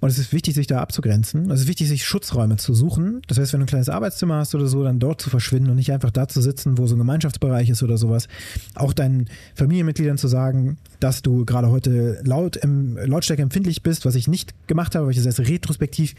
Und 0.00 0.08
es 0.08 0.16
ist 0.16 0.32
wichtig, 0.32 0.54
sich 0.54 0.66
da 0.66 0.80
abzugrenzen. 0.80 1.50
Es 1.50 1.60
ist 1.60 1.68
wichtig, 1.68 1.86
sich 1.86 2.02
Schutzräume 2.02 2.56
zu 2.56 2.72
suchen. 2.72 3.20
Das 3.28 3.38
heißt, 3.38 3.52
wenn 3.52 3.60
du 3.60 3.64
ein 3.64 3.68
kleines 3.68 3.90
Arbeitszimmer 3.90 4.36
hast 4.36 4.54
oder 4.54 4.66
so, 4.66 4.82
dann 4.82 4.98
dort 4.98 5.20
zu 5.20 5.28
verschwinden 5.28 5.68
und 5.68 5.76
nicht 5.76 5.92
einfach 5.92 6.10
da 6.10 6.26
zu 6.26 6.40
sitzen, 6.40 6.78
wo 6.78 6.86
so 6.86 6.96
ein 6.96 6.98
Gemeinschaftsbereich 6.98 7.68
ist 7.68 7.82
oder 7.82 7.98
sowas. 7.98 8.26
Auch 8.74 8.94
deinen 8.94 9.28
Familienmitgliedern 9.54 10.16
zu 10.16 10.28
sagen, 10.28 10.78
dass 10.98 11.20
du 11.20 11.44
gerade 11.44 11.68
heute 11.68 12.22
laut, 12.24 12.58
ähm, 12.64 12.96
Lautstärke 12.96 13.42
empfindlich 13.42 13.82
bist, 13.82 14.06
was 14.06 14.14
ich 14.14 14.28
nicht 14.28 14.54
gemacht 14.66 14.94
habe, 14.94 15.04
weil 15.04 15.10
ich 15.10 15.18
das 15.18 15.26
erst 15.26 15.40
retrospektiv 15.40 16.14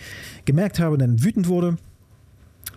gemerkt 0.46 0.80
habe 0.80 0.94
und 0.94 1.00
dann 1.00 1.24
wütend 1.24 1.48
wurde 1.48 1.78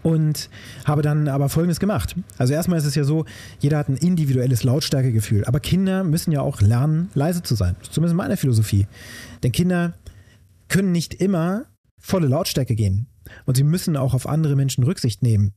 und 0.02 0.50
habe 0.84 1.02
dann 1.02 1.28
aber 1.28 1.48
Folgendes 1.48 1.80
gemacht. 1.80 2.16
Also 2.38 2.52
erstmal 2.54 2.78
ist 2.78 2.84
es 2.84 2.94
ja 2.94 3.04
so, 3.04 3.24
jeder 3.58 3.78
hat 3.78 3.88
ein 3.88 3.96
individuelles 3.96 4.62
Lautstärkegefühl, 4.64 5.44
aber 5.44 5.60
Kinder 5.60 6.04
müssen 6.04 6.32
ja 6.32 6.40
auch 6.40 6.60
lernen, 6.60 7.10
leise 7.14 7.42
zu 7.42 7.54
sein. 7.54 7.76
Zumindest 7.90 8.16
meine 8.16 8.36
Philosophie. 8.36 8.86
Denn 9.42 9.52
Kinder 9.52 9.94
können 10.68 10.92
nicht 10.92 11.14
immer 11.14 11.66
volle 11.98 12.28
Lautstärke 12.28 12.74
gehen 12.74 13.08
und 13.44 13.56
sie 13.56 13.64
müssen 13.64 13.96
auch 13.96 14.14
auf 14.14 14.28
andere 14.28 14.56
Menschen 14.56 14.84
Rücksicht 14.84 15.22
nehmen. 15.22 15.52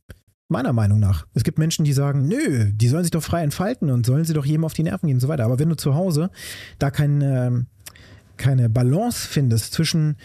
Meiner 0.51 0.73
Meinung 0.73 0.99
nach. 0.99 1.27
Es 1.35 1.43
gibt 1.43 1.59
Menschen, 1.59 1.85
die 1.85 1.93
sagen, 1.93 2.27
nö, 2.27 2.71
die 2.73 2.87
sollen 2.87 3.03
sich 3.03 3.11
doch 3.11 3.21
frei 3.21 3.43
entfalten 3.43 3.91
und 3.91 4.05
sollen 4.05 4.25
sie 4.25 4.33
doch 4.33 4.45
jedem 4.45 4.65
auf 4.65 4.73
die 4.73 4.81
Nerven 4.81 5.05
gehen 5.05 5.17
und 5.17 5.21
so 5.21 5.27
weiter. 5.27 5.45
Aber 5.45 5.59
wenn 5.59 5.69
du 5.69 5.75
zu 5.75 5.93
Hause 5.93 6.31
da 6.79 6.89
kein, 6.89 7.21
äh, 7.21 7.51
keine 8.37 8.67
Balance 8.67 9.27
findest 9.27 9.73
zwischen 9.73 10.17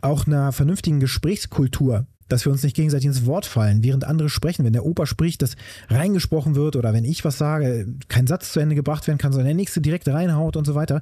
auch 0.00 0.26
einer 0.26 0.52
vernünftigen 0.52 0.98
Gesprächskultur, 0.98 2.06
dass 2.28 2.44
wir 2.44 2.52
uns 2.52 2.62
nicht 2.62 2.76
gegenseitig 2.76 3.06
ins 3.06 3.26
Wort 3.26 3.46
fallen, 3.46 3.82
während 3.82 4.04
andere 4.04 4.28
sprechen. 4.28 4.64
Wenn 4.64 4.72
der 4.72 4.84
Opa 4.84 5.06
spricht, 5.06 5.42
dass 5.42 5.56
reingesprochen 5.88 6.54
wird 6.54 6.76
oder 6.76 6.92
wenn 6.92 7.04
ich 7.04 7.24
was 7.24 7.38
sage, 7.38 7.86
kein 8.08 8.26
Satz 8.26 8.52
zu 8.52 8.60
Ende 8.60 8.74
gebracht 8.74 9.06
werden 9.06 9.18
kann, 9.18 9.32
sondern 9.32 9.46
der 9.46 9.54
nächste 9.54 9.80
direkt 9.80 10.08
reinhaut 10.08 10.56
und 10.56 10.64
so 10.64 10.74
weiter. 10.74 11.00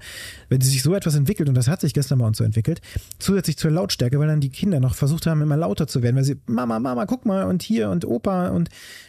Wenn 0.49 0.61
sich 0.61 0.83
so 0.83 0.95
etwas 0.95 1.15
entwickelt, 1.15 1.49
und 1.49 1.55
das 1.55 1.69
hat 1.69 1.81
sich 1.81 1.95
gestern 1.95 2.19
bei 2.19 2.27
uns 2.27 2.39
so 2.39 2.45
entwickelt, 2.45 2.81
zusätzlich 3.19 3.57
zur 3.57 3.71
Lautstärke, 3.71 4.19
weil 4.19 4.29
dann 4.29 4.41
die 4.41 4.51
Kinder 4.51 4.81
noch 4.81 4.95
versucht 4.95 5.27
haben, 5.27 5.43
immer 5.43 5.57
lauter 5.57 5.87
zu 5.87 6.03
werden, 6.03 6.17
weil 6.17 6.25
sie, 6.25 6.37
Mama, 6.47 6.79
Mama, 6.79 7.07
guck 7.07 7.25
mal 7.27 7.45
und 7.45 7.63
hier 7.63 7.91
und 7.91 8.05
Opa 8.05 8.49
und 8.49 8.69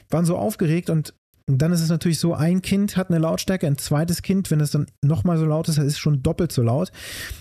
waren 0.09 0.25
so 0.25 0.37
aufgeregt 0.37 0.89
und 0.89 1.13
und 1.47 1.59
dann 1.59 1.71
ist 1.71 1.81
es 1.81 1.89
natürlich 1.89 2.17
so, 2.17 2.33
ein 2.33 2.63
Kind 2.63 2.97
hat 2.97 3.09
eine 3.09 3.19
Lautstärke, 3.19 3.67
ein 3.67 3.77
zweites 3.77 4.23
Kind, 4.23 4.49
wenn 4.49 4.59
es 4.61 4.71
dann 4.71 4.87
nochmal 5.03 5.37
so 5.37 5.45
laut 5.45 5.69
ist, 5.69 5.77
ist 5.77 5.85
es 5.85 5.99
schon 5.99 6.23
doppelt 6.23 6.51
so 6.51 6.63
laut. 6.63 6.91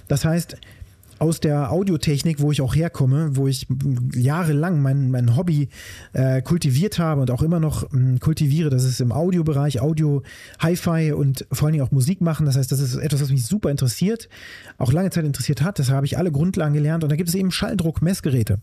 Das 0.08 0.26
heißt, 0.26 0.58
aus 1.24 1.40
der 1.40 1.72
Audiotechnik, 1.72 2.42
wo 2.42 2.52
ich 2.52 2.60
auch 2.60 2.74
herkomme, 2.74 3.34
wo 3.34 3.48
ich 3.48 3.66
jahrelang 4.14 4.82
mein, 4.82 5.10
mein 5.10 5.36
Hobby 5.36 5.70
äh, 6.12 6.42
kultiviert 6.42 6.98
habe 6.98 7.22
und 7.22 7.30
auch 7.30 7.40
immer 7.40 7.60
noch 7.60 7.90
mh, 7.90 7.98
hm, 7.98 8.20
kultiviere, 8.20 8.68
das 8.68 8.84
ist 8.84 9.00
im 9.00 9.10
Audiobereich, 9.10 9.80
Audio, 9.80 10.22
Hi-Fi 10.60 11.12
und 11.12 11.46
vor 11.50 11.66
allen 11.66 11.72
Dingen 11.72 11.84
auch 11.86 11.92
Musik 11.92 12.20
machen. 12.20 12.44
Das 12.44 12.58
heißt, 12.58 12.70
das 12.70 12.78
ist 12.78 12.96
etwas, 12.96 13.22
was 13.22 13.30
mich 13.30 13.46
super 13.46 13.70
interessiert, 13.70 14.28
auch 14.76 14.92
lange 14.92 15.08
Zeit 15.08 15.24
interessiert 15.24 15.62
hat. 15.62 15.78
Deshalb 15.78 15.96
habe 15.96 16.06
ich 16.06 16.18
alle 16.18 16.30
Grundlagen 16.30 16.74
gelernt 16.74 17.04
und 17.04 17.10
da 17.10 17.16
gibt 17.16 17.30
es 17.30 17.34
eben 17.34 17.50
Schalldruckmessgeräte. 17.50 18.58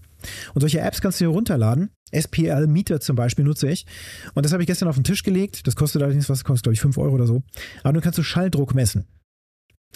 Und 0.53 0.61
solche 0.61 0.81
Apps 0.81 1.01
kannst 1.01 1.19
du 1.19 1.25
dir 1.25 1.29
runterladen. 1.29 1.89
SPL 2.11 2.67
Meter 2.67 2.99
zum 2.99 3.15
Beispiel 3.15 3.43
nutze 3.43 3.69
ich. 3.69 3.87
Und 4.35 4.45
das 4.45 4.53
habe 4.53 4.61
ich 4.61 4.67
gestern 4.67 4.87
auf 4.87 4.95
den 4.95 5.03
Tisch 5.03 5.23
gelegt. 5.23 5.65
Das 5.65 5.75
kostet 5.75 6.03
allerdings, 6.03 6.29
was 6.29 6.43
kostet, 6.43 6.65
glaube 6.65 6.73
ich, 6.75 6.81
5 6.81 6.95
Euro 6.99 7.15
oder 7.15 7.25
so. 7.25 7.41
Aber 7.81 7.93
du 7.93 8.01
kannst 8.01 8.19
du 8.19 8.23
Schalldruck 8.23 8.75
messen. 8.75 9.07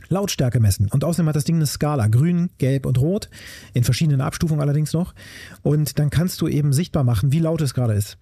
Lautstärke 0.10 0.60
messen. 0.60 0.89
Und 0.91 1.03
außerdem 1.03 1.27
hat 1.27 1.36
das 1.36 1.45
Ding 1.45 1.55
eine 1.55 1.65
Skala, 1.65 2.08
grün, 2.08 2.49
gelb 2.58 2.86
und 2.86 2.99
rot, 2.99 3.29
in 3.73 3.84
verschiedenen 3.84 4.21
Abstufungen 4.21 4.62
allerdings 4.62 4.93
noch. 4.93 5.13
Und 5.62 5.99
dann 5.99 6.10
kannst 6.10 6.41
du 6.41 6.47
eben 6.47 6.73
sichtbar 6.73 7.03
machen, 7.03 7.31
wie 7.31 7.39
laut 7.39 7.62
es 7.62 7.73
gerade 7.73 7.93
ist. 7.93 8.17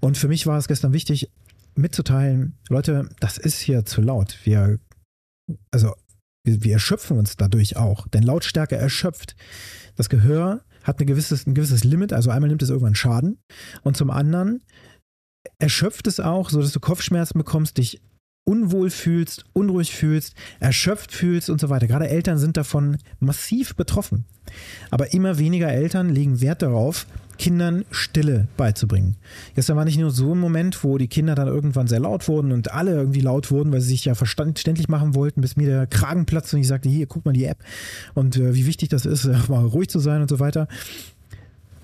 Und 0.00 0.18
für 0.18 0.28
mich 0.28 0.46
war 0.46 0.58
es 0.58 0.68
gestern 0.68 0.92
wichtig, 0.92 1.30
mitzuteilen, 1.74 2.54
Leute, 2.68 3.08
das 3.20 3.38
ist 3.38 3.58
hier 3.58 3.84
zu 3.84 4.00
laut. 4.00 4.38
Wir, 4.44 4.78
also, 5.70 5.94
wir, 6.44 6.64
wir 6.64 6.72
erschöpfen 6.74 7.18
uns 7.18 7.36
dadurch 7.36 7.76
auch. 7.76 8.08
Denn 8.08 8.22
Lautstärke 8.22 8.76
erschöpft. 8.76 9.36
Das 9.96 10.08
Gehör 10.08 10.62
hat 10.82 11.00
ein 11.00 11.06
gewisses, 11.06 11.46
ein 11.46 11.54
gewisses 11.54 11.84
Limit, 11.84 12.12
also 12.12 12.30
einmal 12.30 12.48
nimmt 12.48 12.62
es 12.62 12.70
irgendwann 12.70 12.94
Schaden. 12.94 13.38
Und 13.82 13.96
zum 13.96 14.10
anderen 14.10 14.62
erschöpft 15.58 16.06
es 16.06 16.20
auch, 16.20 16.50
so 16.50 16.60
dass 16.60 16.72
du 16.72 16.80
Kopfschmerzen 16.80 17.38
bekommst, 17.38 17.78
dich 17.78 18.00
unwohl 18.48 18.90
fühlst, 18.90 19.44
unruhig 19.52 19.94
fühlst, 19.94 20.34
erschöpft 20.60 21.12
fühlst 21.12 21.50
und 21.50 21.60
so 21.60 21.68
weiter. 21.68 21.88
Gerade 21.88 22.08
Eltern 22.08 22.38
sind 22.38 22.56
davon 22.56 22.96
massiv 23.18 23.74
betroffen. 23.74 24.24
Aber 24.90 25.12
immer 25.12 25.38
weniger 25.38 25.68
Eltern 25.68 26.08
legen 26.08 26.40
Wert 26.40 26.62
darauf, 26.62 27.06
Kindern 27.38 27.84
Stille 27.90 28.46
beizubringen. 28.56 29.16
Gestern 29.56 29.76
war 29.76 29.84
nicht 29.84 29.98
nur 29.98 30.12
so 30.12 30.32
ein 30.32 30.38
Moment, 30.38 30.84
wo 30.84 30.96
die 30.96 31.08
Kinder 31.08 31.34
dann 31.34 31.48
irgendwann 31.48 31.88
sehr 31.88 32.00
laut 32.00 32.28
wurden 32.28 32.52
und 32.52 32.72
alle 32.72 32.92
irgendwie 32.92 33.20
laut 33.20 33.50
wurden, 33.50 33.72
weil 33.72 33.80
sie 33.80 33.90
sich 33.90 34.04
ja 34.04 34.14
verständlich 34.14 34.88
machen 34.88 35.14
wollten, 35.14 35.40
bis 35.40 35.56
mir 35.56 35.66
der 35.66 35.86
Kragen 35.88 36.24
platzt 36.24 36.54
und 36.54 36.60
ich 36.60 36.68
sagte, 36.68 36.88
hier, 36.88 37.06
guck 37.06 37.24
mal 37.24 37.32
die 37.32 37.44
App 37.44 37.58
und 38.14 38.36
äh, 38.36 38.54
wie 38.54 38.66
wichtig 38.66 38.88
das 38.88 39.04
ist, 39.04 39.24
mal 39.48 39.66
ruhig 39.66 39.88
zu 39.88 39.98
sein 39.98 40.22
und 40.22 40.30
so 40.30 40.38
weiter 40.38 40.68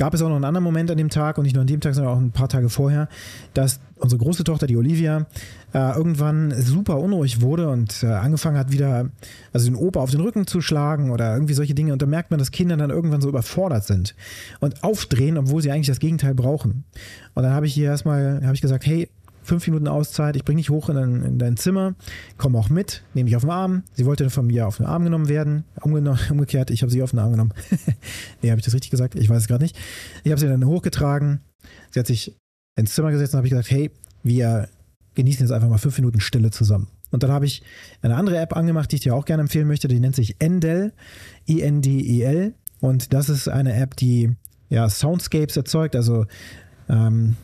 gab 0.03 0.15
es 0.15 0.23
auch 0.23 0.29
noch 0.29 0.35
einen 0.35 0.45
anderen 0.45 0.65
Moment 0.65 0.91
an 0.91 0.99
dem 0.99 1.11
Tag 1.11 1.39
und 1.39 1.45
nicht 1.45 1.55
nur 1.55 1.61
an 1.61 1.69
dem 1.69 1.79
Tag, 1.79 1.95
sondern 1.95 2.13
auch 2.13 2.19
ein 2.19 2.33
paar 2.33 2.49
Tage 2.49 2.69
vorher, 2.71 3.09
dass 3.55 3.79
unsere 3.95 4.21
große 4.21 4.43
Tochter, 4.43 4.67
die 4.67 4.77
Olivia, 4.77 5.27
äh, 5.73 5.97
irgendwann 5.97 6.53
super 6.61 6.99
unruhig 6.99 7.41
wurde 7.41 7.69
und 7.69 8.03
äh, 8.03 8.07
angefangen 8.07 8.59
hat, 8.59 8.73
wieder, 8.73 9.11
also 9.53 9.67
den 9.67 9.77
Opa 9.77 10.01
auf 10.01 10.11
den 10.11 10.21
Rücken 10.21 10.49
zu 10.49 10.61
schlagen 10.61 11.13
oder 11.13 11.33
irgendwie 11.35 11.55
solche 11.55 11.75
Dinge. 11.75 11.93
Und 11.93 12.03
da 12.03 12.07
merkt 12.07 12.33
man, 12.33 12.41
dass 12.41 12.51
Kinder 12.51 12.77
dann 12.77 12.91
irgendwann 12.91 13.21
so 13.21 13.29
überfordert 13.29 13.85
sind 13.85 14.17
und 14.59 14.83
aufdrehen, 14.83 15.39
obwohl 15.39 15.63
sie 15.63 15.71
eigentlich 15.71 15.87
das 15.87 16.01
Gegenteil 16.01 16.35
brauchen. 16.35 16.83
Und 17.35 17.45
dann 17.45 17.53
habe 17.53 17.67
ich 17.67 17.79
ihr 17.79 17.87
erstmal, 17.87 18.41
habe 18.43 18.57
ich 18.57 18.61
gesagt, 18.61 18.85
hey, 18.85 19.09
fünf 19.43 19.67
Minuten 19.67 19.89
Auszeit, 19.89 20.37
ich 20.37 20.45
bringe 20.45 20.59
dich 20.59 20.71
hoch 20.71 20.89
in 20.89 20.95
dein, 20.95 21.23
in 21.23 21.39
dein 21.39 21.57
Zimmer, 21.57 21.95
komm 22.39 22.57
auch 22.57 22.69
mit, 22.69 23.03
nehme 23.15 23.27
dich 23.29 23.37
auf 23.37 23.43
den 23.43 23.51
Arm. 23.51 23.83
Sie 23.95 24.07
wollte 24.07 24.31
von 24.31 24.47
mir 24.47 24.67
auf 24.67 24.77
den 24.77 24.87
Arm 24.87 25.05
genommen 25.05 25.29
werden. 25.29 25.65
umgekehrt, 25.83 26.71
ich 26.71 26.83
habe 26.83 26.91
sie 26.91 27.03
auf 27.03 27.11
den 27.11 27.19
Arm 27.19 27.33
genommen. 27.33 27.53
nee, 28.43 28.51
habe 28.51 28.59
ich 28.59 28.65
das 28.65 28.75
richtig 28.75 28.91
gesagt? 28.91 29.15
Ich 29.15 29.29
weiß 29.29 29.43
es 29.43 29.49
gerade 29.49 29.65
nicht. 29.65 29.77
Ich 30.25 30.31
habe 30.31 30.41
sie 30.41 30.49
dann 30.49 30.65
hochgetragen. 30.65 31.41
Sie 31.91 32.01
hat 32.01 32.07
sich 32.07 32.37
ins 32.77 32.95
Zimmer 32.95 33.11
gesetzt 33.11 33.35
und 33.35 33.39
habe 33.39 33.49
gesagt, 33.49 33.71
hey, 33.71 33.91
wir 34.23 34.69
genießen 35.15 35.45
jetzt 35.45 35.53
einfach 35.53 35.69
mal 35.69 35.79
fünf 35.79 35.99
Minuten 35.99 36.21
Stille 36.21 36.51
zusammen. 36.51 36.89
Und 37.11 37.23
dann 37.23 37.31
habe 37.31 37.45
ich 37.45 37.63
eine 38.01 38.17
andere 38.17 38.39
App 38.39 38.57
angemacht, 38.57 38.91
die 38.91 38.97
ich 38.97 39.03
dir 39.03 39.15
auch 39.15 39.27
gerne 39.27 39.43
empfehlen 39.43 39.69
möchte. 39.69 39.87
Die 39.87 40.01
nennt 40.01 40.17
sich 40.17 40.37
Endel, 40.39 40.93
I-N-D-E-L. 41.49 42.55
Und 42.81 43.13
das 43.13 43.29
ist 43.29 43.49
eine 43.49 43.75
App, 43.75 43.97
die 43.97 44.35
ja, 44.71 44.89
Soundscapes 44.89 45.57
erzeugt, 45.57 45.95
also 45.95 46.25
ähm, 46.89 47.37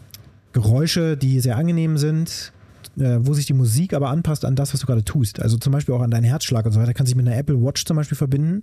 Geräusche, 0.52 1.16
die 1.16 1.40
sehr 1.40 1.56
angenehm 1.56 1.98
sind, 1.98 2.52
äh, 2.98 3.18
wo 3.20 3.34
sich 3.34 3.46
die 3.46 3.52
Musik 3.52 3.94
aber 3.94 4.10
anpasst 4.10 4.44
an 4.44 4.56
das, 4.56 4.72
was 4.72 4.80
du 4.80 4.86
gerade 4.86 5.04
tust. 5.04 5.40
Also 5.40 5.56
zum 5.56 5.72
Beispiel 5.72 5.94
auch 5.94 6.02
an 6.02 6.10
deinen 6.10 6.24
Herzschlag 6.24 6.66
und 6.66 6.72
so 6.72 6.80
weiter. 6.80 6.94
Kann 6.94 7.06
sich 7.06 7.16
mit 7.16 7.26
einer 7.26 7.36
Apple 7.36 7.62
Watch 7.62 7.84
zum 7.84 7.96
Beispiel 7.96 8.16
verbinden 8.16 8.62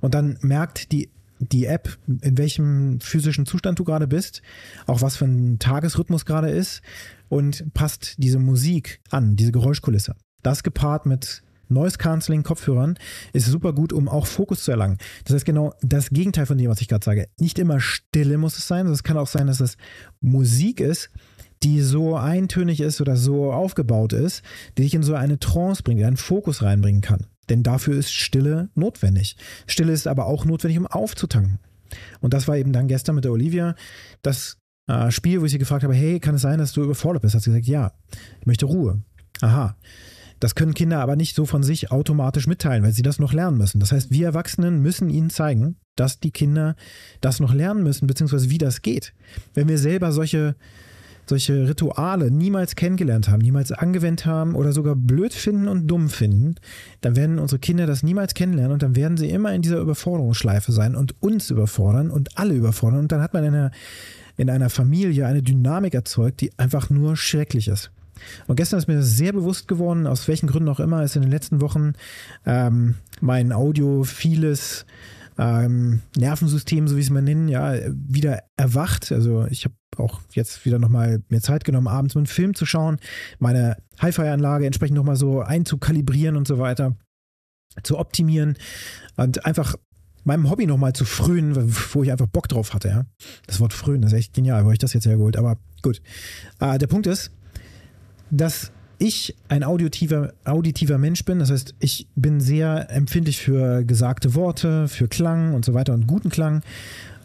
und 0.00 0.14
dann 0.14 0.38
merkt 0.40 0.92
die 0.92 1.10
die 1.40 1.66
App, 1.66 1.98
in 2.22 2.38
welchem 2.38 3.00
physischen 3.00 3.44
Zustand 3.44 3.78
du 3.78 3.84
gerade 3.84 4.06
bist, 4.06 4.40
auch 4.86 5.02
was 5.02 5.16
für 5.16 5.24
ein 5.24 5.58
Tagesrhythmus 5.58 6.24
gerade 6.24 6.48
ist 6.48 6.80
und 7.28 7.74
passt 7.74 8.14
diese 8.18 8.38
Musik 8.38 9.00
an, 9.10 9.36
diese 9.36 9.52
Geräuschkulisse. 9.52 10.14
Das 10.42 10.62
gepaart 10.62 11.06
mit 11.06 11.42
Noise 11.74 11.98
Cancelling 11.98 12.42
Kopfhörern 12.42 12.98
ist 13.32 13.46
super 13.46 13.72
gut, 13.72 13.92
um 13.92 14.08
auch 14.08 14.26
Fokus 14.26 14.64
zu 14.64 14.70
erlangen. 14.70 14.98
Das 15.24 15.34
heißt 15.34 15.44
genau 15.44 15.74
das 15.82 16.10
Gegenteil 16.10 16.46
von 16.46 16.56
dem, 16.56 16.70
was 16.70 16.80
ich 16.80 16.88
gerade 16.88 17.04
sage. 17.04 17.28
Nicht 17.38 17.58
immer 17.58 17.80
Stille 17.80 18.38
muss 18.38 18.56
es 18.56 18.66
sein, 18.66 18.86
es 18.86 19.02
kann 19.02 19.18
auch 19.18 19.26
sein, 19.26 19.46
dass 19.46 19.60
es 19.60 19.76
Musik 20.20 20.80
ist, 20.80 21.10
die 21.62 21.80
so 21.80 22.16
eintönig 22.16 22.80
ist 22.80 23.00
oder 23.00 23.16
so 23.16 23.52
aufgebaut 23.52 24.12
ist, 24.12 24.42
die 24.76 24.82
dich 24.82 24.94
in 24.94 25.02
so 25.02 25.14
eine 25.14 25.38
Trance 25.38 25.82
bringt, 25.82 26.00
die 26.00 26.04
einen 26.04 26.16
Fokus 26.16 26.62
reinbringen 26.62 27.00
kann. 27.00 27.26
Denn 27.48 27.62
dafür 27.62 27.96
ist 27.96 28.12
Stille 28.12 28.70
notwendig. 28.74 29.36
Stille 29.66 29.92
ist 29.92 30.06
aber 30.06 30.26
auch 30.26 30.44
notwendig, 30.44 30.78
um 30.78 30.86
aufzutanken. 30.86 31.58
Und 32.20 32.34
das 32.34 32.48
war 32.48 32.56
eben 32.56 32.72
dann 32.72 32.88
gestern 32.88 33.14
mit 33.14 33.24
der 33.24 33.32
Olivia 33.32 33.74
das 34.22 34.58
äh, 34.86 35.10
Spiel, 35.10 35.40
wo 35.40 35.44
ich 35.44 35.52
sie 35.52 35.58
gefragt 35.58 35.84
habe, 35.84 35.94
hey, 35.94 36.20
kann 36.20 36.34
es 36.34 36.42
sein, 36.42 36.58
dass 36.58 36.72
du 36.72 36.82
überfordert 36.82 37.22
bist? 37.22 37.34
Hat 37.34 37.42
sie 37.42 37.50
gesagt, 37.50 37.66
ja, 37.66 37.92
ich 38.40 38.46
möchte 38.46 38.66
Ruhe. 38.66 39.02
Aha. 39.40 39.76
Das 40.44 40.54
können 40.54 40.74
Kinder 40.74 41.00
aber 41.00 41.16
nicht 41.16 41.34
so 41.34 41.46
von 41.46 41.62
sich 41.62 41.90
automatisch 41.90 42.46
mitteilen, 42.46 42.84
weil 42.84 42.92
sie 42.92 43.00
das 43.00 43.18
noch 43.18 43.32
lernen 43.32 43.56
müssen. 43.56 43.80
Das 43.80 43.92
heißt, 43.92 44.10
wir 44.10 44.26
Erwachsenen 44.26 44.82
müssen 44.82 45.08
ihnen 45.08 45.30
zeigen, 45.30 45.76
dass 45.96 46.20
die 46.20 46.32
Kinder 46.32 46.76
das 47.22 47.40
noch 47.40 47.54
lernen 47.54 47.82
müssen, 47.82 48.06
beziehungsweise 48.06 48.50
wie 48.50 48.58
das 48.58 48.82
geht. 48.82 49.14
Wenn 49.54 49.68
wir 49.68 49.78
selber 49.78 50.12
solche, 50.12 50.54
solche 51.24 51.66
Rituale 51.66 52.30
niemals 52.30 52.76
kennengelernt 52.76 53.30
haben, 53.30 53.40
niemals 53.40 53.72
angewendet 53.72 54.26
haben 54.26 54.54
oder 54.54 54.72
sogar 54.72 54.96
blöd 54.96 55.32
finden 55.32 55.66
und 55.66 55.86
dumm 55.86 56.10
finden, 56.10 56.56
dann 57.00 57.16
werden 57.16 57.38
unsere 57.38 57.58
Kinder 57.58 57.86
das 57.86 58.02
niemals 58.02 58.34
kennenlernen 58.34 58.74
und 58.74 58.82
dann 58.82 58.96
werden 58.96 59.16
sie 59.16 59.30
immer 59.30 59.54
in 59.54 59.62
dieser 59.62 59.78
Überforderungsschleife 59.78 60.72
sein 60.72 60.94
und 60.94 61.14
uns 61.22 61.48
überfordern 61.48 62.10
und 62.10 62.36
alle 62.36 62.52
überfordern. 62.52 63.00
Und 63.00 63.12
dann 63.12 63.22
hat 63.22 63.32
man 63.32 63.44
in 63.44 63.54
einer, 63.54 63.70
in 64.36 64.50
einer 64.50 64.68
Familie 64.68 65.26
eine 65.26 65.42
Dynamik 65.42 65.94
erzeugt, 65.94 66.42
die 66.42 66.50
einfach 66.58 66.90
nur 66.90 67.16
schrecklich 67.16 67.68
ist. 67.68 67.90
Und 68.46 68.56
gestern 68.56 68.78
ist 68.78 68.88
mir 68.88 69.02
sehr 69.02 69.32
bewusst 69.32 69.68
geworden, 69.68 70.06
aus 70.06 70.28
welchen 70.28 70.46
Gründen 70.46 70.68
auch 70.68 70.80
immer, 70.80 71.02
ist 71.02 71.16
in 71.16 71.22
den 71.22 71.30
letzten 71.30 71.60
Wochen 71.60 71.92
ähm, 72.46 72.94
mein 73.20 73.52
Audio 73.52 74.04
vieles 74.04 74.86
ähm, 75.38 76.00
Nervensystem, 76.16 76.86
so 76.88 76.96
wie 76.96 77.00
es 77.00 77.10
man 77.10 77.24
nennen, 77.24 77.48
ja, 77.48 77.74
wieder 77.92 78.42
erwacht. 78.56 79.10
Also 79.12 79.46
ich 79.46 79.64
habe 79.64 79.74
auch 79.96 80.20
jetzt 80.32 80.64
wieder 80.64 80.78
nochmal 80.78 81.22
mir 81.28 81.40
Zeit 81.40 81.64
genommen, 81.64 81.88
abends 81.88 82.16
einen 82.16 82.26
Film 82.26 82.54
zu 82.54 82.66
schauen, 82.66 82.98
meine 83.38 83.76
Hi-Fi-Anlage 84.00 84.66
entsprechend 84.66 84.96
nochmal 84.96 85.16
so 85.16 85.40
einzukalibrieren 85.40 86.36
und 86.36 86.46
so 86.46 86.58
weiter, 86.58 86.96
zu 87.82 87.98
optimieren 87.98 88.56
und 89.16 89.44
einfach 89.44 89.74
meinem 90.24 90.50
Hobby 90.50 90.66
nochmal 90.66 90.94
zu 90.94 91.04
frönen, 91.04 91.54
wo 91.92 92.02
ich 92.02 92.10
einfach 92.10 92.26
Bock 92.26 92.48
drauf 92.48 92.72
hatte, 92.72 92.88
ja. 92.88 93.04
Das 93.46 93.60
Wort 93.60 93.72
frönen 93.72 94.04
ist 94.04 94.12
echt 94.12 94.32
genial, 94.32 94.64
wo 94.64 94.70
ich 94.70 94.78
das 94.78 94.94
jetzt 94.94 95.06
hergeholt, 95.06 95.36
aber 95.36 95.58
gut. 95.82 96.00
Äh, 96.60 96.78
der 96.78 96.86
Punkt 96.86 97.06
ist, 97.06 97.30
dass 98.30 98.72
ich 98.98 99.34
ein 99.48 99.64
auditiver, 99.64 100.32
auditiver 100.44 100.98
Mensch 100.98 101.24
bin. 101.24 101.38
Das 101.40 101.50
heißt, 101.50 101.74
ich 101.80 102.06
bin 102.14 102.40
sehr 102.40 102.90
empfindlich 102.90 103.38
für 103.38 103.84
gesagte 103.84 104.34
Worte, 104.34 104.88
für 104.88 105.08
Klang 105.08 105.54
und 105.54 105.64
so 105.64 105.74
weiter 105.74 105.92
und 105.94 106.06
guten 106.06 106.30
Klang. 106.30 106.62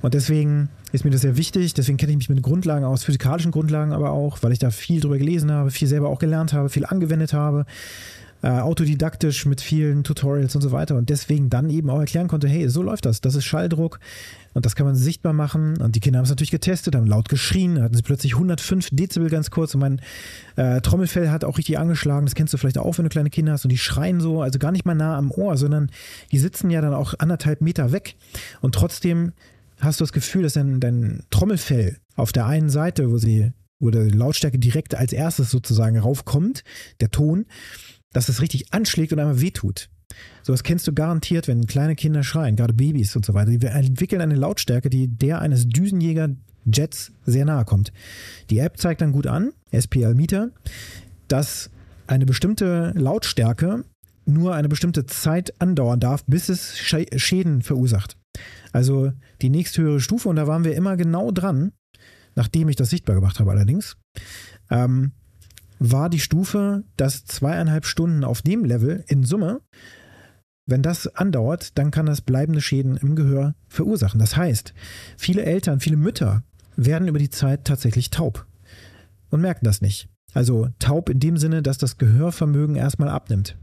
Und 0.01 0.13
deswegen 0.13 0.69
ist 0.91 1.05
mir 1.05 1.11
das 1.11 1.21
sehr 1.21 1.37
wichtig. 1.37 1.73
Deswegen 1.73 1.97
kenne 1.97 2.11
ich 2.13 2.17
mich 2.17 2.29
mit 2.29 2.41
Grundlagen 2.41 2.85
aus, 2.85 3.03
physikalischen 3.03 3.51
Grundlagen 3.51 3.93
aber 3.93 4.11
auch, 4.11 4.39
weil 4.41 4.51
ich 4.51 4.59
da 4.59 4.71
viel 4.71 5.01
drüber 5.01 5.17
gelesen 5.17 5.51
habe, 5.51 5.71
viel 5.71 5.87
selber 5.87 6.09
auch 6.09 6.19
gelernt 6.19 6.53
habe, 6.53 6.69
viel 6.69 6.85
angewendet 6.85 7.33
habe 7.33 7.65
äh, 8.41 8.47
autodidaktisch 8.47 9.45
mit 9.45 9.61
vielen 9.61 10.03
Tutorials 10.03 10.55
und 10.55 10.61
so 10.61 10.71
weiter 10.71 10.95
und 10.95 11.09
deswegen 11.09 11.49
dann 11.49 11.69
eben 11.69 11.89
auch 11.89 11.99
erklären 11.99 12.27
konnte, 12.27 12.47
hey, 12.47 12.69
so 12.69 12.81
läuft 12.81 13.05
das, 13.05 13.21
das 13.21 13.35
ist 13.35 13.45
Schalldruck 13.45 13.99
und 14.53 14.65
das 14.65 14.75
kann 14.75 14.85
man 14.85 14.95
sichtbar 14.95 15.33
machen 15.33 15.77
und 15.77 15.95
die 15.95 15.99
Kinder 15.99 16.19
haben 16.19 16.23
es 16.23 16.29
natürlich 16.29 16.51
getestet, 16.51 16.95
haben 16.95 17.05
laut 17.05 17.29
geschrien, 17.29 17.81
hatten 17.81 17.95
sie 17.95 18.01
plötzlich 18.01 18.33
105 18.33 18.89
Dezibel 18.91 19.29
ganz 19.29 19.51
kurz 19.51 19.75
und 19.75 19.81
mein 19.81 20.01
äh, 20.55 20.81
Trommelfell 20.81 21.29
hat 21.29 21.43
auch 21.43 21.57
richtig 21.57 21.77
angeschlagen, 21.77 22.25
das 22.25 22.35
kennst 22.35 22.53
du 22.53 22.57
vielleicht 22.57 22.77
auch, 22.77 22.97
wenn 22.97 23.05
du 23.05 23.09
kleine 23.09 23.29
Kinder 23.29 23.51
hast 23.51 23.65
und 23.65 23.71
die 23.71 23.77
schreien 23.77 24.21
so, 24.21 24.41
also 24.41 24.57
gar 24.57 24.71
nicht 24.71 24.85
mal 24.85 24.95
nah 24.95 25.17
am 25.17 25.31
Ohr, 25.31 25.57
sondern 25.57 25.89
die 26.31 26.39
sitzen 26.39 26.69
ja 26.69 26.81
dann 26.81 26.93
auch 26.93 27.13
anderthalb 27.19 27.61
Meter 27.61 27.91
weg 27.91 28.15
und 28.61 28.73
trotzdem 28.73 29.33
hast 29.79 29.99
du 29.99 30.03
das 30.03 30.13
Gefühl, 30.13 30.43
dass 30.43 30.53
dein, 30.53 30.79
dein 30.79 31.23
Trommelfell 31.29 31.97
auf 32.15 32.31
der 32.31 32.45
einen 32.45 32.69
Seite, 32.69 33.11
wo 33.11 33.17
sie 33.17 33.51
wo 33.79 33.89
die 33.89 34.09
Lautstärke 34.09 34.59
direkt 34.59 34.95
als 34.95 35.13
erstes 35.13 35.51
sozusagen 35.51 35.97
raufkommt, 35.97 36.63
der 36.99 37.11
Ton, 37.11 37.45
dass 38.13 38.29
es 38.29 38.41
richtig 38.41 38.73
anschlägt 38.73 39.13
und 39.13 39.19
einmal 39.19 39.41
wehtut. 39.41 39.89
Sowas 40.41 40.63
kennst 40.63 40.87
du 40.87 40.93
garantiert, 40.93 41.47
wenn 41.47 41.67
kleine 41.67 41.95
Kinder 41.95 42.23
schreien, 42.23 42.55
gerade 42.55 42.73
Babys 42.73 43.15
und 43.15 43.25
so 43.25 43.33
weiter. 43.33 43.51
Die 43.51 43.65
entwickeln 43.65 44.21
eine 44.21 44.35
Lautstärke, 44.35 44.89
die 44.89 45.07
der 45.07 45.39
eines 45.39 45.67
Düsenjäger-Jets 45.67 47.11
sehr 47.25 47.45
nahe 47.45 47.65
kommt. 47.65 47.91
Die 48.49 48.59
App 48.59 48.77
zeigt 48.77 49.01
dann 49.01 49.11
gut 49.11 49.27
an, 49.27 49.51
SPL 49.71 50.15
Meter, 50.15 50.49
dass 51.27 51.69
eine 52.07 52.25
bestimmte 52.25 52.91
Lautstärke 52.95 53.85
nur 54.25 54.55
eine 54.55 54.69
bestimmte 54.69 55.05
Zeit 55.05 55.59
andauern 55.61 55.99
darf, 55.99 56.23
bis 56.25 56.49
es 56.49 56.77
Schäden 56.77 57.61
verursacht. 57.61 58.17
Also 58.71 59.11
die 59.41 59.49
nächsthöhere 59.49 59.99
Stufe, 59.99 60.29
und 60.29 60.35
da 60.35 60.47
waren 60.47 60.63
wir 60.63 60.75
immer 60.75 60.97
genau 60.97 61.31
dran, 61.31 61.71
nachdem 62.35 62.69
ich 62.69 62.75
das 62.75 62.89
sichtbar 62.89 63.15
gemacht 63.15 63.39
habe 63.39 63.51
allerdings, 63.51 63.97
ähm, 64.69 65.11
war 65.79 66.09
die 66.09 66.19
Stufe, 66.19 66.83
dass 66.97 67.25
zweieinhalb 67.25 67.85
Stunden 67.85 68.23
auf 68.23 68.41
dem 68.41 68.65
Level 68.65 69.03
in 69.07 69.23
Summe, 69.23 69.61
wenn 70.65 70.83
das 70.83 71.07
andauert, 71.15 71.77
dann 71.77 71.89
kann 71.89 72.05
das 72.05 72.21
bleibende 72.21 72.61
Schäden 72.61 72.97
im 72.97 73.15
Gehör 73.15 73.55
verursachen. 73.67 74.19
Das 74.19 74.37
heißt, 74.37 74.73
viele 75.17 75.43
Eltern, 75.43 75.79
viele 75.79 75.97
Mütter 75.97 76.43
werden 76.75 77.07
über 77.07 77.17
die 77.17 77.31
Zeit 77.31 77.65
tatsächlich 77.65 78.11
taub 78.11 78.45
und 79.31 79.41
merken 79.41 79.65
das 79.65 79.81
nicht. 79.81 80.09
Also 80.33 80.67
taub 80.77 81.09
in 81.09 81.19
dem 81.19 81.37
Sinne, 81.37 81.63
dass 81.63 81.79
das 81.79 81.97
Gehörvermögen 81.97 82.75
erstmal 82.75 83.09
abnimmt. 83.09 83.57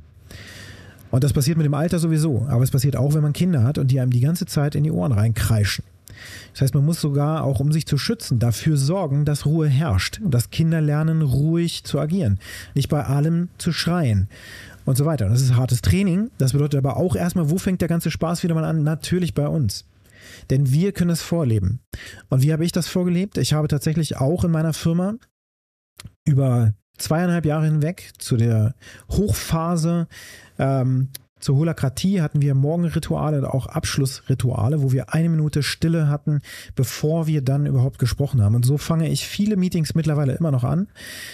Und 1.13 1.23
das 1.23 1.33
passiert 1.33 1.57
mit 1.57 1.65
dem 1.65 1.75
Alter 1.75 1.99
sowieso, 2.01 2.47
aber 2.49 2.65
es 2.65 2.73
passiert 2.73 2.97
auch, 2.97 3.15
wenn 3.15 3.23
man 3.23 3.33
Kinder 3.33 3.63
hat 3.63 3.79
und 3.79 3.91
die 3.91 4.01
einem 4.01 4.11
die 4.11 4.21
ganze 4.21 4.47
Zeit 4.47 4.75
in 4.75 4.83
die 4.83 4.91
Ohren 4.91 5.13
reinkreischen. 5.13 5.85
Das 6.53 6.63
heißt, 6.63 6.75
man 6.75 6.85
muss 6.85 7.01
sogar 7.01 7.45
auch, 7.45 7.61
um 7.61 7.73
sich 7.73 7.87
zu 7.87 7.99
schützen, 7.99 8.39
dafür 8.39 8.77
sorgen, 8.77 9.25
dass 9.25 9.47
Ruhe 9.47 9.69
herrscht 9.69 10.21
und 10.23 10.33
dass 10.33 10.51
Kinder 10.51 10.81
lernen, 10.81 11.23
ruhig 11.23 11.85
zu 11.85 11.99
agieren, 12.01 12.39
nicht 12.75 12.89
bei 12.89 13.05
allem 13.05 13.49
zu 13.59 13.73
schreien 13.73 14.29
und 14.85 14.97
so 14.97 15.05
weiter. 15.05 15.29
Das 15.29 15.43
ist 15.43 15.57
hartes 15.57 15.83
Training. 15.83 16.31
Das 16.39 16.53
bedeutet 16.53 16.79
aber 16.79 16.97
auch 16.97 17.17
erstmal, 17.17 17.51
wo 17.51 17.59
fängt 17.59 17.81
der 17.81 17.89
ganze 17.89 18.11
Spaß 18.11 18.43
wieder 18.43 18.55
mal 18.55 18.65
an? 18.65 18.83
Natürlich 18.83 19.35
bei 19.35 19.49
uns. 19.49 19.85
Denn 20.51 20.73
wir 20.73 20.93
können 20.93 21.11
es 21.11 21.23
vorleben. 21.23 21.81
Und 22.29 22.43
wie 22.43 22.53
habe 22.53 22.65
ich 22.65 22.73
das 22.73 22.89
vorgelebt? 22.89 23.39
Ich 23.39 23.53
habe 23.53 23.69
tatsächlich 23.69 24.17
auch 24.17 24.45
in 24.45 24.51
meiner 24.51 24.73
Firma 24.73 25.15
über 26.25 26.75
zweieinhalb 26.99 27.45
Jahre 27.45 27.67
hinweg 27.67 28.13
zu 28.19 28.37
der 28.37 28.75
Hochphase 29.11 30.09
ähm, 30.59 31.09
zur 31.39 31.57
Holakratie 31.57 32.23
hatten 32.23 32.41
wir 32.41 32.55
Morgenrituale 32.55 33.39
und 33.39 33.45
auch 33.45 33.67
Abschlussrituale, 33.67 34.83
wo 34.83 34.93
wir 34.93 35.13
eine 35.13 35.29
Minute 35.29 35.63
Stille 35.63 36.09
hatten, 36.09 36.41
bevor 36.75 37.27
wir 37.27 37.43
dann 37.43 37.67
überhaupt 37.67 37.99
gesprochen 37.99 38.43
haben. 38.43 38.55
Und 38.55 38.65
so 38.65 38.79
fange 38.79 39.09
ich 39.11 39.27
viele 39.27 39.57
Meetings 39.57 39.95
mittlerweile 39.95 40.35
immer 40.35 40.51
noch 40.51 40.65
an, 40.65 40.89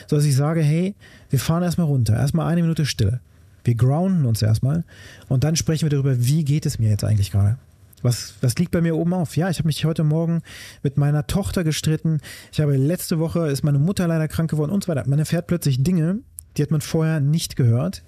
sodass 0.08 0.24
ich 0.24 0.34
sage, 0.34 0.60
hey, 0.60 0.96
wir 1.30 1.38
fahren 1.38 1.62
erstmal 1.62 1.86
runter, 1.86 2.16
erstmal 2.16 2.50
eine 2.50 2.62
Minute 2.62 2.84
Stille. 2.84 3.20
Wir 3.64 3.76
grounden 3.76 4.26
uns 4.26 4.42
erstmal 4.42 4.84
und 5.28 5.44
dann 5.44 5.54
sprechen 5.54 5.84
wir 5.84 5.90
darüber, 5.90 6.18
wie 6.18 6.44
geht 6.44 6.66
es 6.66 6.80
mir 6.80 6.90
jetzt 6.90 7.04
eigentlich 7.04 7.30
gerade. 7.30 7.58
Was, 8.02 8.34
was 8.40 8.56
liegt 8.56 8.72
bei 8.72 8.80
mir 8.80 8.96
oben 8.96 9.14
auf? 9.14 9.36
Ja, 9.36 9.48
ich 9.48 9.58
habe 9.58 9.68
mich 9.68 9.84
heute 9.84 10.02
Morgen 10.02 10.42
mit 10.82 10.98
meiner 10.98 11.28
Tochter 11.28 11.62
gestritten. 11.62 12.20
Ich 12.52 12.60
habe 12.60 12.76
letzte 12.76 13.20
Woche 13.20 13.46
ist 13.46 13.62
meine 13.62 13.78
Mutter 13.78 14.08
leider 14.08 14.26
krank 14.26 14.50
geworden 14.50 14.72
und 14.72 14.82
so 14.82 14.88
weiter. 14.88 15.08
Man 15.08 15.20
erfährt 15.20 15.46
plötzlich 15.46 15.84
Dinge, 15.84 16.18
die 16.56 16.62
hat 16.62 16.70
man 16.70 16.80
vorher 16.80 17.20
nicht 17.20 17.56
gehört. 17.56 18.04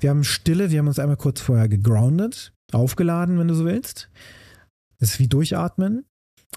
Wir 0.00 0.10
haben 0.10 0.24
Stille, 0.24 0.70
wir 0.70 0.78
haben 0.78 0.88
uns 0.88 0.98
einmal 0.98 1.16
kurz 1.16 1.40
vorher 1.40 1.68
gegroundet, 1.68 2.52
aufgeladen, 2.72 3.38
wenn 3.38 3.48
du 3.48 3.54
so 3.54 3.64
willst. 3.64 4.10
Das 4.98 5.10
ist 5.10 5.18
wie 5.18 5.28
durchatmen 5.28 6.04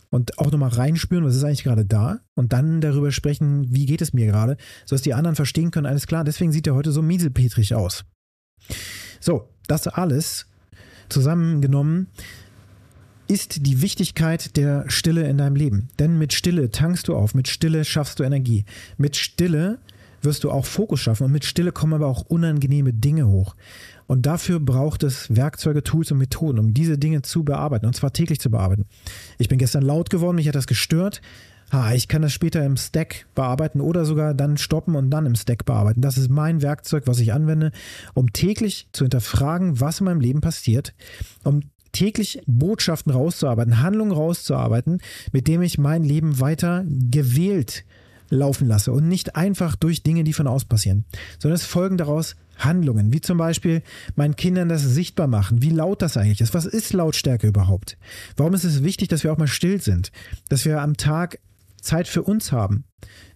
und 0.10 0.40
auch 0.40 0.52
nochmal 0.52 0.70
reinspüren, 0.70 1.26
was 1.26 1.36
ist 1.36 1.44
eigentlich 1.44 1.64
gerade 1.64 1.86
da 1.86 2.20
und 2.36 2.54
dann 2.54 2.82
darüber 2.82 3.12
sprechen, 3.12 3.68
wie 3.74 3.86
geht 3.86 4.02
es 4.02 4.14
mir 4.14 4.28
gerade, 4.28 4.58
sodass 4.86 5.02
die 5.02 5.14
anderen 5.14 5.36
verstehen 5.36 5.72
können, 5.72 5.86
alles 5.86 6.08
klar, 6.08 6.24
deswegen 6.24 6.52
sieht 6.52 6.68
er 6.68 6.76
heute 6.76 6.92
so 6.92 7.02
mieselpetrig 7.02 7.76
aus. 7.76 8.06
So, 9.20 9.50
das 9.68 9.88
alles 9.88 10.48
zusammengenommen 11.10 12.08
ist 13.28 13.66
die 13.68 13.82
Wichtigkeit 13.82 14.58
der 14.58 14.90
Stille 14.90 15.28
in 15.28 15.38
deinem 15.38 15.56
Leben. 15.56 15.90
Denn 16.00 16.18
mit 16.18 16.34
Stille 16.34 16.72
tankst 16.72 17.08
du 17.08 17.16
auf, 17.16 17.36
mit 17.36 17.48
Stille 17.48 17.86
schaffst 17.86 18.20
du 18.20 18.24
Energie. 18.24 18.66
Mit 18.98 19.16
Stille 19.16 19.80
wirst 20.22 20.44
du 20.44 20.52
auch 20.52 20.66
Fokus 20.66 21.00
schaffen 21.00 21.26
und 21.26 21.32
mit 21.32 21.46
Stille 21.46 21.72
kommen 21.72 21.94
aber 21.94 22.08
auch 22.08 22.22
unangenehme 22.22 22.94
Dinge 22.94 23.28
hoch. 23.28 23.56
Und 24.08 24.26
dafür 24.26 24.60
braucht 24.60 25.04
es 25.04 25.36
Werkzeuge, 25.36 25.84
Tools 25.84 26.12
und 26.12 26.18
Methoden, 26.18 26.60
um 26.60 26.74
diese 26.74 26.98
Dinge 26.98 27.22
zu 27.22 27.44
bearbeiten 27.44 27.86
und 27.86 27.96
zwar 27.96 28.12
täglich 28.12 28.40
zu 28.40 28.50
bearbeiten. 28.50 28.86
Ich 29.38 29.50
bin 29.50 29.60
gestern 29.60 29.84
laut 29.84 30.10
geworden, 30.10 30.36
mich 30.36 30.48
hat 30.48 30.56
das 30.56 30.68
gestört. 30.68 31.22
Ha, 31.72 31.94
ich 31.94 32.08
kann 32.08 32.24
das 32.24 32.34
später 32.34 32.66
im 32.66 32.78
Stack 32.78 33.28
bearbeiten 33.36 33.80
oder 33.80 34.06
sogar 34.06 34.34
dann 34.34 34.58
stoppen 34.58 34.96
und 34.96 35.12
dann 35.12 35.28
im 35.28 35.36
Stack 35.36 35.66
bearbeiten. 35.66 36.02
Das 36.02 36.18
ist 36.18 36.30
mein 36.30 36.64
Werkzeug, 36.64 37.04
was 37.06 37.20
ich 37.20 37.32
anwende, 37.34 37.72
um 38.16 38.34
täglich 38.34 38.88
zu 38.92 39.04
hinterfragen, 39.04 39.80
was 39.80 40.00
in 40.00 40.06
meinem 40.06 40.22
Leben 40.22 40.42
passiert, 40.42 40.96
um 41.44 41.62
täglich 41.92 42.42
Botschaften 42.48 43.12
rauszuarbeiten, 43.12 43.82
Handlungen 43.82 44.12
rauszuarbeiten, 44.12 45.02
mit 45.32 45.48
dem 45.48 45.62
ich 45.62 45.78
mein 45.78 46.04
Leben 46.04 46.40
weiter 46.40 46.84
gewählt 46.88 47.86
laufen 48.30 48.68
lasse 48.68 48.92
und 48.92 49.08
nicht 49.08 49.36
einfach 49.36 49.76
durch 49.76 50.04
Dinge, 50.04 50.24
die 50.24 50.34
von 50.34 50.48
außen 50.48 50.70
passieren, 50.70 51.06
sondern 51.40 51.56
es 51.56 51.66
folgen 51.66 51.98
daraus 51.98 52.36
Handlungen, 52.58 53.14
wie 53.14 53.22
zum 53.22 53.38
Beispiel 53.38 53.82
meinen 54.16 54.36
Kindern 54.36 54.70
das 54.70 54.84
sichtbar 54.84 55.28
machen, 55.28 55.62
wie 55.62 55.70
laut 55.70 56.02
das 56.02 56.18
eigentlich 56.18 56.42
ist, 56.42 56.54
was 56.54 56.66
ist 56.66 56.94
Lautstärke 56.94 57.48
überhaupt, 57.48 57.98
warum 58.38 58.54
ist 58.54 58.66
es 58.66 58.84
wichtig, 58.84 59.08
dass 59.08 59.24
wir 59.24 59.32
auch 59.32 59.38
mal 59.38 59.48
still 59.48 59.82
sind, 59.82 60.12
dass 60.50 60.66
wir 60.66 60.82
am 60.82 60.98
Tag 60.98 61.40
Zeit 61.82 62.08
für 62.08 62.24
uns 62.24 62.52
haben. 62.52 62.86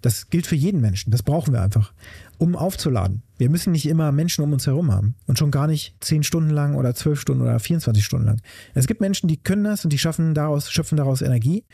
Das 0.02 0.30
gilt 0.30 0.48
für 0.48 0.56
jeden 0.56 0.82
Menschen. 0.82 1.12
Das 1.12 1.24
brauchen 1.24 1.54
wir 1.54 1.62
einfach, 1.62 1.94
um 2.38 2.56
aufzuladen. 2.56 3.24
Wir 3.38 3.50
müssen 3.50 3.72
nicht 3.72 3.88
immer 3.88 4.12
Menschen 4.12 4.44
um 4.44 4.52
uns 4.54 4.68
herum 4.68 4.92
haben 4.92 5.16
und 5.28 5.40
schon 5.40 5.52
gar 5.52 5.68
nicht 5.68 5.96
zehn 6.02 6.24
Stunden 6.24 6.50
lang 6.50 6.76
oder 6.76 6.94
zwölf 6.96 7.20
Stunden 7.20 7.44
oder 7.44 7.60
24 7.60 8.04
Stunden 8.04 8.26
lang. 8.26 8.42
Es 8.74 8.88
gibt 8.88 9.02
Menschen, 9.02 9.28
die 9.28 9.38
können 9.38 9.64
das 9.64 9.84
und 9.84 9.94
die 9.94 10.00
schaffen 10.00 10.34
daraus, 10.34 10.72
schöpfen 10.72 10.98
daraus 10.98 11.22
Energie. 11.22 11.66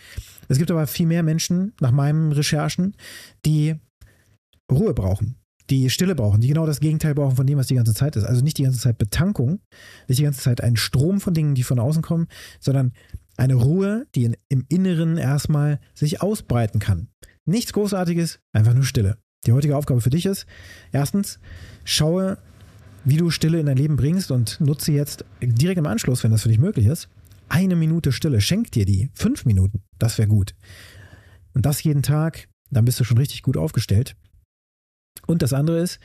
Es 0.47 0.58
gibt 0.58 0.71
aber 0.71 0.86
viel 0.88 1.08
mehr 1.08 1.23
Menschen, 1.23 1.73
nach 1.79 1.91
meinen 1.91 2.32
Recherchen, 2.32 2.95
die 3.45 3.75
Ruhe 4.71 4.93
brauchen. 4.93 5.36
die 5.69 5.89
Stille 5.89 6.15
brauchen, 6.15 6.41
die 6.41 6.47
genau 6.47 6.65
das 6.65 6.79
Gegenteil 6.79 7.13
brauchen 7.13 7.36
von 7.36 7.47
dem, 7.47 7.58
was 7.58 7.67
die 7.67 7.75
ganze 7.75 7.93
Zeit 7.93 8.15
ist. 8.15 8.23
Also 8.23 8.43
nicht 8.43 8.58
die 8.58 8.63
ganze 8.63 8.79
Zeit 8.79 8.97
Betankung, 8.97 9.60
nicht 10.08 10.19
die 10.19 10.23
ganze 10.23 10.41
Zeit 10.41 10.62
ein 10.62 10.75
Strom 10.75 11.21
von 11.21 11.34
Dingen, 11.34 11.55
die 11.55 11.63
von 11.63 11.79
außen 11.79 12.01
kommen, 12.01 12.27
sondern 12.60 12.91
eine 13.39 13.56
Ruhe, 13.56 14.06
die 14.15 14.25
in, 14.25 14.38
im 14.49 14.65
Inneren 14.67 15.17
erstmal 15.17 15.80
sich 15.93 16.21
ausbreiten 16.21 16.80
kann. 16.80 17.08
Nichts 17.45 17.73
Großartiges, 17.73 18.39
einfach 18.52 18.73
nur 18.73 18.84
Stille. 18.84 19.17
Die 19.45 19.54
heutige 19.54 19.78
Aufgabe 19.78 20.02
für 20.02 20.10
dich 20.10 20.25
ist, 20.25 20.45
erstens, 20.91 21.39
schaue, 21.86 22.38
wie 23.06 23.17
du 23.17 23.30
Stille 23.30 23.60
in 23.60 23.65
dein 23.65 23.78
Leben 23.78 23.95
bringst 23.95 24.32
und 24.32 24.60
nutze 24.60 24.91
jetzt 24.91 25.23
direkt 25.41 25.80
im 25.80 25.86
Anschluss, 25.86 26.23
wenn 26.23 26.32
das 26.32 26.43
für 26.43 26.49
dich 26.49 26.60
möglich 26.60 26.86
ist, 26.86 27.08
eine 27.47 27.75
Minute 27.75 28.12
Stille. 28.12 28.41
Schenk 28.41 28.71
dir 28.71 28.86
die. 28.86 29.10
Fünf 29.13 29.45
Minuten. 29.45 29.82
Das 29.97 30.17
wäre 30.17 30.28
gut. 30.28 30.54
Und 31.54 31.65
das 31.65 31.82
jeden 31.82 32.04
Tag, 32.04 32.49
dann 32.69 32.86
bist 32.86 32.99
du 32.99 33.06
schon 33.06 33.17
richtig 33.17 33.41
gut 33.41 33.58
aufgestellt. 33.58 34.15
Und 35.27 35.41
das 35.41 35.53
andere 35.53 35.79
ist, 35.79 35.99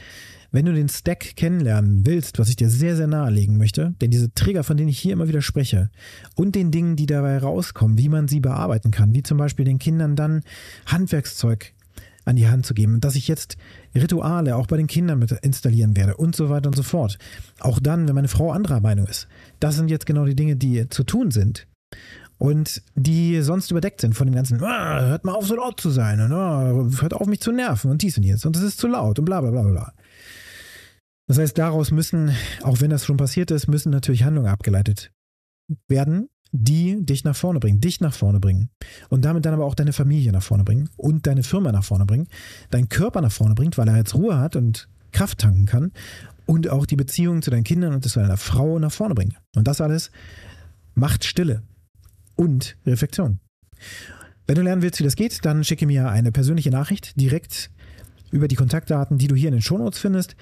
wenn 0.51 0.67
du 0.67 0.73
den 0.73 0.89
Stack 0.89 1.35
kennenlernen 1.35 2.07
willst, 2.07 2.39
was 2.39 2.49
ich 2.49 2.55
dir 2.55 2.71
sehr, 2.71 2.95
sehr 2.95 3.09
nahelegen 3.09 3.59
möchte, 3.59 3.95
denn 4.01 4.13
diese 4.13 4.33
Trigger, 4.35 4.63
von 4.63 4.77
denen 4.77 4.89
ich 4.89 5.01
hier 5.01 5.13
immer 5.13 5.27
wieder 5.27 5.43
spreche, 5.43 5.91
und 6.37 6.55
den 6.55 6.71
Dingen, 6.71 6.95
die 6.95 7.07
dabei 7.07 7.39
rauskommen, 7.39 7.99
wie 7.99 8.09
man 8.09 8.29
sie 8.29 8.39
bearbeiten 8.39 8.93
kann, 8.93 9.15
wie 9.15 9.25
zum 9.25 9.37
Beispiel 9.37 9.65
den 9.65 9.81
Kindern 9.81 10.15
dann 10.15 10.43
Handwerkszeug 10.87 11.73
an 12.25 12.37
die 12.37 12.49
Hand 12.49 12.65
zu 12.67 12.73
geben, 12.73 13.01
dass 13.01 13.17
ich 13.17 13.27
jetzt 13.29 13.57
Rituale 13.95 14.57
auch 14.57 14.67
bei 14.67 14.77
den 14.77 14.87
Kindern 14.87 15.19
mit 15.19 15.33
installieren 15.43 15.97
werde 15.97 16.17
und 16.17 16.37
so 16.37 16.49
weiter 16.49 16.69
und 16.69 16.77
so 16.77 16.83
fort. 16.83 17.19
Auch 17.59 17.81
dann, 17.81 18.07
wenn 18.07 18.15
meine 18.15 18.29
Frau 18.29 18.53
anderer 18.53 18.81
Meinung 18.81 19.07
ist. 19.07 19.29
Das 19.61 19.75
sind 19.75 19.91
jetzt 19.91 20.07
genau 20.07 20.25
die 20.25 20.37
Dinge, 20.37 20.57
die 20.57 20.89
zu 20.89 21.05
tun 21.05 21.33
sind 21.33 21.67
und 22.45 22.83
die 22.95 23.41
sonst 23.41 23.71
überdeckt 23.71 24.03
sind 24.03 24.15
von 24.15 24.27
dem 24.27 24.35
ganzen, 24.35 24.63
ah, 24.63 25.01
hört 25.01 25.25
mal 25.25 25.33
auf, 25.33 25.47
so 25.47 25.57
laut 25.57 25.81
zu 25.81 25.89
sein 25.89 26.21
und 26.21 26.31
ah, 26.31 26.91
hört 27.01 27.15
auf, 27.15 27.27
mich 27.27 27.41
zu 27.41 27.53
nerven 27.53 27.91
und 27.91 28.03
dies 28.03 28.19
und 28.19 28.25
jetzt 28.25 28.45
und 28.45 28.55
das 28.55 28.63
ist 28.63 28.79
zu 28.79 28.87
laut 28.87 29.19
und 29.19 29.25
bla 29.25 29.41
bla 29.41 29.51
bla 29.51 29.63
bla. 29.63 29.93
Das 31.27 31.39
heißt, 31.39 31.57
daraus 31.57 31.91
müssen, 31.91 32.37
auch 32.63 32.83
wenn 32.83 32.91
das 32.91 33.07
schon 33.07 33.17
passiert 33.17 33.51
ist, 33.51 33.67
müssen 33.67 33.89
natürlich 33.89 34.25
Handlungen 34.25 34.51
abgeleitet 34.51 35.11
werden, 35.89 36.29
die 36.53 36.99
dich 37.01 37.25
nach 37.25 37.35
vorne 37.35 37.61
bringen, 37.61 37.81
dich 37.81 38.03
nach 38.03 38.13
vorne 38.13 38.41
bringen 38.41 38.69
und 39.09 39.25
damit 39.25 39.47
dann 39.47 39.55
aber 39.55 39.65
auch 39.65 39.75
deine 39.75 39.95
Familie 39.95 40.31
nach 40.31 40.43
vorne 40.43 40.65
bringen 40.65 40.91
und 40.99 41.27
deine 41.27 41.45
Firma 41.45 41.73
nach 41.73 41.85
vorne 41.85 42.05
bringen, 42.05 42.29
deinen 42.69 42.91
Körper 42.91 43.23
nach 43.23 43.33
vorne 43.33 43.55
bringt, 43.55 43.79
weil 43.79 43.89
er 43.89 43.97
jetzt 43.97 44.15
Ruhe 44.15 44.39
hat 44.39 44.55
und 44.55 44.87
Kraft 45.13 45.39
tanken 45.39 45.65
kann 45.65 45.93
und 46.45 46.69
auch 46.69 46.85
die 46.85 46.97
Beziehung 46.97 47.41
zu 47.41 47.51
deinen 47.51 47.65
Kindern 47.65 47.95
und 47.95 48.07
zu 48.07 48.21
deiner 48.21 48.37
Frau 48.37 48.79
nach 48.79 48.93
vorne 48.93 49.15
bringt. 49.15 49.37
Und 49.57 49.67
das 49.67 49.81
alles 49.81 50.11
macht 50.95 51.25
Stille 51.25 51.63
und 52.37 52.77
Reflexion. 52.87 53.39
Wenn 54.47 54.57
du 54.57 54.63
lernen 54.63 54.83
willst, 54.83 55.01
wie 55.01 55.05
das 55.05 55.17
geht, 55.17 55.45
dann 55.45 55.65
schicke 55.65 55.87
mir 55.87 56.09
eine 56.11 56.31
persönliche 56.31 56.71
Nachricht 56.71 57.19
direkt 57.19 57.71
über 58.31 58.49
die 58.49 58.57
Kontaktdaten, 58.57 59.17
die 59.17 59.29
du 59.29 59.35
hier 59.35 59.49
in 59.49 59.55
den 59.55 59.63
Shownotes 59.63 59.99
findest. 59.99 60.37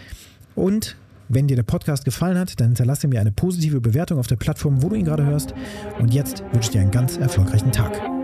Und 0.54 0.96
wenn 1.28 1.46
dir 1.46 1.56
der 1.56 1.62
Podcast 1.62 2.04
gefallen 2.04 2.38
hat, 2.38 2.58
dann 2.60 2.68
hinterlasse 2.68 3.06
mir 3.08 3.20
eine 3.20 3.32
positive 3.32 3.80
Bewertung 3.80 4.18
auf 4.18 4.26
der 4.26 4.36
Plattform, 4.36 4.82
wo 4.82 4.88
du 4.88 4.96
ihn 4.96 5.04
gerade 5.04 5.24
hörst. 5.24 5.54
Und 5.98 6.12
jetzt 6.12 6.42
wünsche 6.52 6.68
ich 6.68 6.70
dir 6.70 6.80
einen 6.80 6.90
ganz 6.90 7.16
erfolgreichen 7.16 7.72
Tag. 7.72 8.21